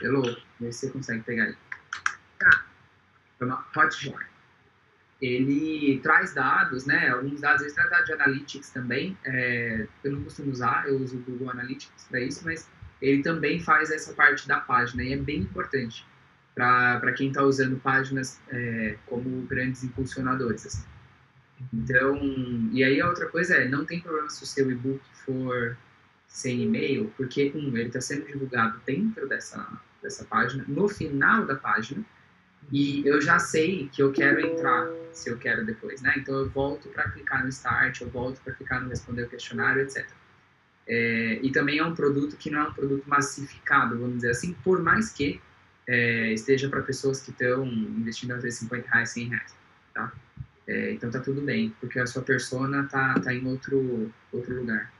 Hello, 0.00 0.22
ver 0.60 0.72
se 0.72 0.86
você 0.86 0.90
consegue 0.90 1.22
pegar 1.22 1.44
aí. 1.44 1.56
Tá. 2.38 2.66
Chama 3.38 3.66
Hotjar 3.76 4.36
ele 5.20 5.98
traz 6.00 6.34
dados, 6.34 6.84
né? 6.84 7.08
Alguns 7.08 7.40
dados, 7.40 7.62
ele 7.62 7.72
traz 7.72 7.90
dados 7.90 8.06
de 8.06 8.12
analytics 8.12 8.70
também. 8.70 9.16
É, 9.24 9.86
eu 10.04 10.12
não 10.12 10.24
costumo 10.24 10.50
usar, 10.50 10.86
eu 10.86 10.98
uso 10.98 11.16
o 11.16 11.20
Google 11.20 11.50
Analytics 11.50 12.06
para 12.08 12.20
isso, 12.20 12.44
mas 12.44 12.68
ele 13.00 13.22
também 13.22 13.60
faz 13.60 13.90
essa 13.90 14.12
parte 14.12 14.46
da 14.48 14.58
página 14.58 15.02
e 15.02 15.12
é 15.12 15.16
bem 15.16 15.40
importante 15.40 16.04
para 16.54 17.12
quem 17.12 17.28
está 17.28 17.42
usando 17.42 17.76
páginas 17.76 18.40
é, 18.48 18.96
como 19.06 19.42
grandes 19.42 19.84
impulsionadores. 19.84 20.66
Assim. 20.66 20.84
Então, 21.72 22.18
e 22.72 22.82
aí 22.82 23.00
a 23.00 23.08
outra 23.08 23.26
coisa 23.26 23.56
é, 23.56 23.68
não 23.68 23.84
tem 23.84 24.00
problema 24.00 24.30
se 24.30 24.42
o 24.42 24.46
seu 24.46 24.70
e-book 24.70 25.00
for 25.24 25.76
sem 26.26 26.62
e-mail, 26.62 27.12
porque, 27.16 27.52
um, 27.54 27.76
ele 27.76 27.88
está 27.88 28.00
sendo 28.00 28.26
divulgado 28.26 28.80
dentro 28.84 29.28
dessa, 29.28 29.66
dessa 30.02 30.24
página, 30.24 30.64
no 30.66 30.88
final 30.88 31.46
da 31.46 31.54
página, 31.54 32.04
e 32.72 33.06
eu 33.06 33.20
já 33.20 33.38
sei 33.38 33.88
que 33.92 34.02
eu 34.02 34.12
quero 34.12 34.40
entrar, 34.40 34.88
se 35.12 35.30
eu 35.30 35.38
quero 35.38 35.64
depois, 35.64 36.02
né? 36.02 36.14
Então 36.16 36.34
eu 36.34 36.48
volto 36.48 36.88
para 36.88 37.08
clicar 37.10 37.42
no 37.42 37.48
Start, 37.48 38.00
eu 38.00 38.10
volto 38.10 38.40
para 38.42 38.54
clicar 38.54 38.82
no 38.82 38.88
Responder 38.88 39.22
o 39.22 39.28
questionário, 39.28 39.82
etc. 39.82 40.06
É, 40.88 41.40
e 41.42 41.50
também 41.50 41.78
é 41.78 41.84
um 41.84 41.94
produto 41.94 42.36
que 42.36 42.48
não 42.50 42.60
é 42.60 42.68
um 42.68 42.72
produto 42.72 43.04
massificado, 43.06 43.98
vamos 43.98 44.16
dizer 44.16 44.30
assim, 44.30 44.52
por 44.62 44.80
mais 44.80 45.10
que 45.10 45.40
é, 45.86 46.32
esteja 46.32 46.68
para 46.68 46.82
pessoas 46.82 47.20
que 47.20 47.30
estão 47.30 47.66
investindo 47.66 48.34
entre 48.34 48.50
50 48.50 48.88
reais 48.88 49.10
e 49.10 49.14
100 49.14 49.28
reais, 49.28 49.54
tá? 49.92 50.12
É, 50.66 50.92
então 50.92 51.10
tá 51.10 51.20
tudo 51.20 51.40
bem, 51.42 51.74
porque 51.80 51.98
a 51.98 52.06
sua 52.06 52.22
persona 52.22 52.84
tá, 52.84 53.14
tá 53.20 53.32
em 53.32 53.46
outro, 53.46 54.12
outro 54.32 54.54
lugar, 54.56 54.92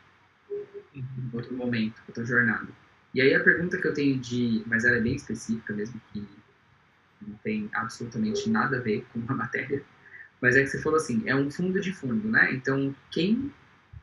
em 0.94 1.04
outro 1.32 1.54
momento, 1.54 2.00
outra 2.06 2.24
jornada. 2.24 2.68
E 3.14 3.20
aí 3.20 3.34
a 3.34 3.42
pergunta 3.42 3.78
que 3.78 3.86
eu 3.86 3.94
tenho 3.94 4.18
de, 4.18 4.62
mas 4.66 4.84
ela 4.84 4.96
é 4.96 5.00
bem 5.00 5.16
específica 5.16 5.72
mesmo, 5.72 6.00
que 6.12 6.24
não 7.26 7.36
tem 7.38 7.68
absolutamente 7.72 8.48
nada 8.48 8.76
a 8.76 8.80
ver 8.80 9.04
com 9.12 9.20
a 9.28 9.34
matéria, 9.34 9.82
mas 10.40 10.54
é 10.54 10.62
que 10.62 10.68
você 10.68 10.82
falou 10.82 10.98
assim, 10.98 11.22
é 11.26 11.34
um 11.34 11.50
fundo 11.50 11.80
de 11.80 11.92
fundo, 11.92 12.28
né? 12.28 12.52
Então, 12.52 12.94
quem, 13.10 13.52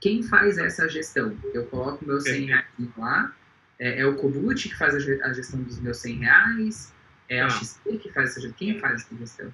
quem 0.04 0.22
faz 0.22 0.58
essa 0.58 0.88
gestão? 0.89 1.38
Eu 1.54 1.66
coloco 1.68 2.06
meus 2.06 2.24
100 2.24 2.46
reais 2.48 2.66
lá, 2.98 3.34
é, 3.80 4.02
é 4.02 4.06
o 4.06 4.16
Kobut 4.16 4.68
que 4.68 4.76
faz 4.76 4.94
a 4.96 5.00
ge- 5.00 5.22
a 5.24 5.32
gestão 5.32 5.62
dos 5.63 5.80
meus 5.80 5.98
100 5.98 6.18
reais, 6.20 6.94
é 7.30 7.39
a 7.42 7.46
Ah. 7.48 7.50
XP 7.50 7.98
que 8.00 8.12
faz 8.12 8.32
essa 8.32 8.42
gestão, 8.42 8.58
quem 8.58 8.78
faz 8.80 9.02
essa 9.02 9.16
gestão? 9.16 9.54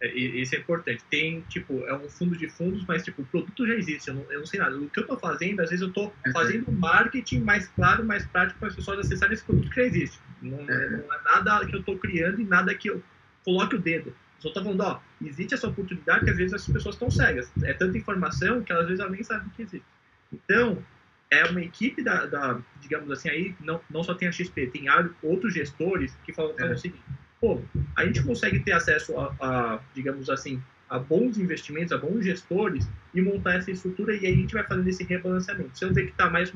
É, 0.00 0.14
Isso 0.16 0.54
é 0.54 0.58
importante. 0.58 1.02
Tem, 1.10 1.40
tipo, 1.48 1.84
é 1.86 1.92
um 1.96 2.08
fundo 2.08 2.36
de 2.38 2.48
fundos, 2.48 2.84
mas, 2.86 3.02
tipo, 3.02 3.22
o 3.22 3.26
produto 3.26 3.66
já 3.66 3.74
existe. 3.74 4.06
Eu 4.06 4.14
não, 4.14 4.22
eu 4.30 4.38
não 4.38 4.46
sei 4.46 4.60
nada. 4.60 4.78
O 4.78 4.88
que 4.88 5.00
eu 5.00 5.06
tô 5.08 5.18
fazendo, 5.18 5.58
às 5.58 5.70
vezes 5.70 5.84
eu 5.84 5.92
tô 5.92 6.04
Uhum. 6.04 6.32
fazendo 6.32 6.70
marketing 6.70 7.40
mais 7.40 7.66
claro, 7.66 8.04
mais 8.04 8.24
prático 8.24 8.60
para 8.60 8.68
as 8.68 8.76
pessoas 8.76 9.00
acessarem 9.00 9.34
esse 9.34 9.42
produto 9.44 9.68
que 9.68 9.74
já 9.74 9.82
existe. 9.82 10.20
Não, 10.40 10.60
é- 10.60 10.86
Uhum. 10.86 10.90
não 10.98 11.12
é 11.14 11.20
nada 11.24 11.66
que 11.66 11.74
eu 11.74 11.82
tô 11.82 11.98
criando 11.98 12.40
e 12.40 12.44
nada 12.44 12.72
que 12.76 12.88
eu 12.88 13.02
coloque 13.44 13.74
o 13.74 13.78
dedo. 13.80 14.14
Só 14.38 14.50
tô 14.50 14.62
falando, 14.62 14.80
ó, 14.80 15.00
existe 15.24 15.54
essa 15.54 15.66
oportunidade 15.68 16.24
que 16.24 16.30
às 16.30 16.36
vezes 16.36 16.54
as 16.54 16.66
pessoas 16.66 16.94
estão 16.94 17.10
cegas. 17.10 17.50
É 17.62 17.72
tanta 17.72 17.98
informação 17.98 18.62
que 18.62 18.72
às 18.72 18.84
vezes 18.86 19.00
elas 19.00 19.12
nem 19.12 19.22
sabem 19.22 19.48
que 19.56 19.62
existe. 19.62 19.86
Então, 20.32 20.82
é 21.30 21.44
uma 21.44 21.60
equipe 21.60 22.02
da, 22.02 22.26
da, 22.26 22.60
digamos 22.80 23.10
assim, 23.10 23.28
aí 23.28 23.54
não, 23.60 23.80
não 23.90 24.02
só 24.02 24.14
tem 24.14 24.28
a 24.28 24.32
XP, 24.32 24.68
tem 24.68 24.86
outros 25.22 25.52
gestores 25.52 26.16
que 26.24 26.32
falam, 26.32 26.54
falam 26.54 26.72
É. 26.72 26.74
o 26.74 26.78
seguinte, 26.78 27.02
pô, 27.40 27.60
a 27.96 28.04
gente 28.04 28.22
consegue 28.22 28.60
ter 28.60 28.72
acesso 28.72 29.18
a, 29.18 29.34
a, 29.40 29.80
digamos 29.94 30.30
assim, 30.30 30.62
a 30.88 30.98
bons 30.98 31.36
investimentos, 31.38 31.92
a 31.92 31.98
bons 31.98 32.24
gestores 32.24 32.88
e 33.14 33.20
montar 33.20 33.56
essa 33.56 33.70
estrutura 33.70 34.14
e 34.14 34.26
aí 34.26 34.32
a 34.32 34.36
gente 34.36 34.54
vai 34.54 34.64
fazendo 34.64 34.88
esse 34.88 35.04
rebalanceamento. 35.04 35.72
Eu 35.80 35.92
ver 35.92 36.06
que 36.06 36.10
está 36.12 36.30
mais, 36.30 36.52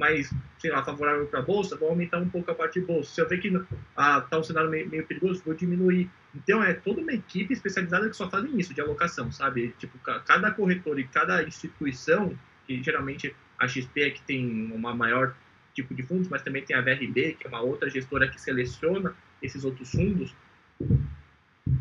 mais, 0.00 0.32
sei 0.58 0.70
lá, 0.70 0.82
favorável 0.82 1.26
para 1.26 1.40
a 1.40 1.42
bolsa, 1.42 1.76
vou 1.76 1.90
aumentar 1.90 2.18
um 2.18 2.28
pouco 2.28 2.50
a 2.50 2.54
parte 2.54 2.80
de 2.80 2.86
bolsa. 2.86 3.12
Se 3.14 3.20
eu 3.20 3.28
ver 3.28 3.38
que 3.38 3.48
está 3.48 4.38
um 4.38 4.42
cenário 4.42 4.70
meio, 4.70 4.88
meio 4.88 5.06
perigoso, 5.06 5.42
vou 5.44 5.54
diminuir. 5.54 6.10
Então 6.34 6.64
é 6.64 6.72
toda 6.72 7.02
uma 7.02 7.12
equipe 7.12 7.52
especializada 7.52 8.08
que 8.08 8.16
só 8.16 8.28
fazem 8.30 8.58
isso, 8.58 8.72
de 8.72 8.80
alocação, 8.80 9.30
sabe? 9.30 9.74
Tipo, 9.78 9.98
ca- 9.98 10.20
cada 10.20 10.50
corretor 10.52 10.98
e 10.98 11.04
cada 11.04 11.42
instituição, 11.42 12.34
que 12.66 12.82
geralmente 12.82 13.36
a 13.58 13.68
XP 13.68 14.00
é 14.00 14.10
que 14.10 14.22
tem 14.22 14.72
uma 14.72 14.94
maior 14.94 15.36
tipo 15.74 15.94
de 15.94 16.02
fundos, 16.02 16.28
mas 16.28 16.40
também 16.42 16.64
tem 16.64 16.74
a 16.74 16.80
VRB, 16.80 17.36
que 17.38 17.46
é 17.46 17.48
uma 17.48 17.60
outra 17.60 17.90
gestora 17.90 18.26
que 18.26 18.40
seleciona 18.40 19.14
esses 19.42 19.64
outros 19.64 19.90
fundos, 19.90 20.34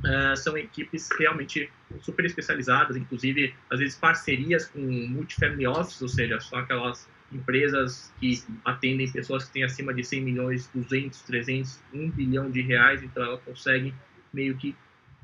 eh, 0.06 0.36
são 0.36 0.58
equipes 0.58 1.10
realmente 1.18 1.70
super 2.02 2.26
especializadas, 2.26 2.98
inclusive, 2.98 3.56
às 3.70 3.80
vezes, 3.80 3.96
parcerias 3.98 4.68
com 4.68 4.80
multifamily 4.82 5.68
office, 5.68 6.02
ou 6.02 6.10
seja, 6.10 6.38
são 6.42 6.60
aquelas 6.60 7.08
empresas 7.32 8.14
que 8.20 8.44
atendem 8.66 9.12
pessoas 9.12 9.46
que 9.46 9.54
têm 9.54 9.64
acima 9.64 9.94
de 9.94 10.04
100 10.04 10.22
milhões, 10.22 10.70
200, 10.74 11.22
300, 11.22 11.80
1 11.94 12.10
bilhão 12.12 12.50
de 12.50 12.62
reais, 12.62 13.04
então 13.04 13.24
ela 13.24 13.38
consegue 13.38 13.94
meio 14.34 14.56
que 14.58 14.76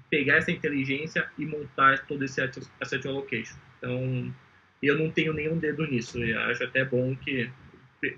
pegar 0.09 0.35
essa 0.35 0.51
inteligência 0.51 1.29
e 1.37 1.45
montar 1.45 2.05
todo 2.05 2.23
esse 2.23 2.41
asset 2.79 3.07
allocation. 3.07 3.57
Então, 3.77 4.33
eu 4.81 4.97
não 4.97 5.09
tenho 5.09 5.33
nenhum 5.33 5.57
dedo 5.57 5.85
nisso, 5.87 6.23
eu 6.23 6.39
acho 6.41 6.63
até 6.63 6.85
bom 6.85 7.15
que 7.15 7.49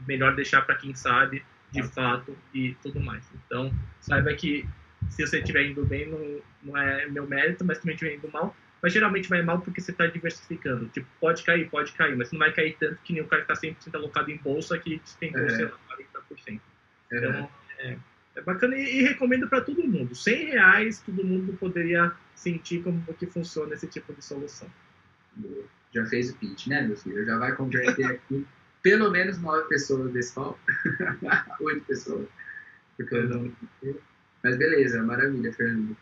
melhor 0.06 0.36
deixar 0.36 0.62
para 0.63 0.76
quem 0.76 0.93
sabe 0.93 1.43
de 1.71 1.84
fato 1.84 2.38
e 2.54 2.76
tudo 2.82 3.00
mais. 3.00 3.30
Então, 3.45 3.71
saiba 4.02 4.34
que 4.34 4.67
se 5.10 5.26
você 5.26 5.39
estiver 5.39 5.67
indo 5.67 5.86
bem, 5.86 6.08
não, 6.08 6.41
não 6.63 6.78
é 6.78 7.08
meu 7.08 7.28
mérito, 7.28 7.63
mas 7.63 7.80
também 7.80 7.95
estiver 7.95 8.15
indo 8.15 8.30
mal, 8.32 8.56
mas 8.81 8.93
geralmente 8.93 9.27
vai 9.29 9.41
mal 9.41 9.59
porque 9.61 9.81
você 9.81 9.91
está 9.91 10.05
diversificando. 10.07 10.87
Tipo, 10.89 11.07
pode 11.19 11.43
cair, 11.43 11.69
pode 11.69 11.91
cair, 11.93 12.15
mas 12.15 12.31
não 12.31 12.39
vai 12.39 12.51
cair 12.53 12.75
tanto 12.79 13.01
que 13.03 13.13
nem 13.13 13.21
o 13.21 13.27
cara 13.27 13.43
que 13.43 13.51
está 13.51 13.67
100% 13.67 13.95
alocado 13.95 14.31
em 14.31 14.37
bolsa 14.37 14.77
que 14.77 14.99
despencou, 14.99 15.41
É. 15.41 15.49
sei 15.49 15.65
lá, 15.65 15.77
40%. 15.89 16.61
É, 17.11 17.17
Então, 17.17 17.49
é, 17.79 17.97
é 18.35 18.41
bacana 18.41 18.75
e, 18.77 18.99
e 18.99 19.03
recomendo 19.03 19.47
para 19.47 19.61
todo 19.61 19.83
mundo. 19.87 20.15
100 20.15 20.45
reais, 20.51 20.99
todo 20.99 21.23
mundo 21.25 21.53
poderia 21.53 22.11
sentir 22.35 22.83
como 22.83 23.01
que 23.13 23.25
funciona 23.25 23.73
esse 23.73 23.87
tipo 23.87 24.13
de 24.13 24.23
solução. 24.23 24.69
já 25.93 26.05
fez 26.05 26.29
o 26.31 26.37
pitch, 26.37 26.67
né, 26.67 26.81
meu 26.81 26.95
filho? 26.97 27.25
Já 27.25 27.37
vai 27.37 27.55
converter 27.55 28.05
aqui 28.05 28.45
pelo 28.83 29.11
menos 29.11 29.37
nove 29.41 29.67
pessoas 29.67 30.11
desse 30.13 30.33
palco. 30.33 30.59
Oito 31.61 31.85
pessoas. 31.85 32.27
Porque 32.95 33.15
eu 33.15 33.27
não... 33.27 33.51
Mas 34.43 34.55
beleza, 34.57 35.03
maravilha, 35.03 35.51
Fernando. 35.51 35.97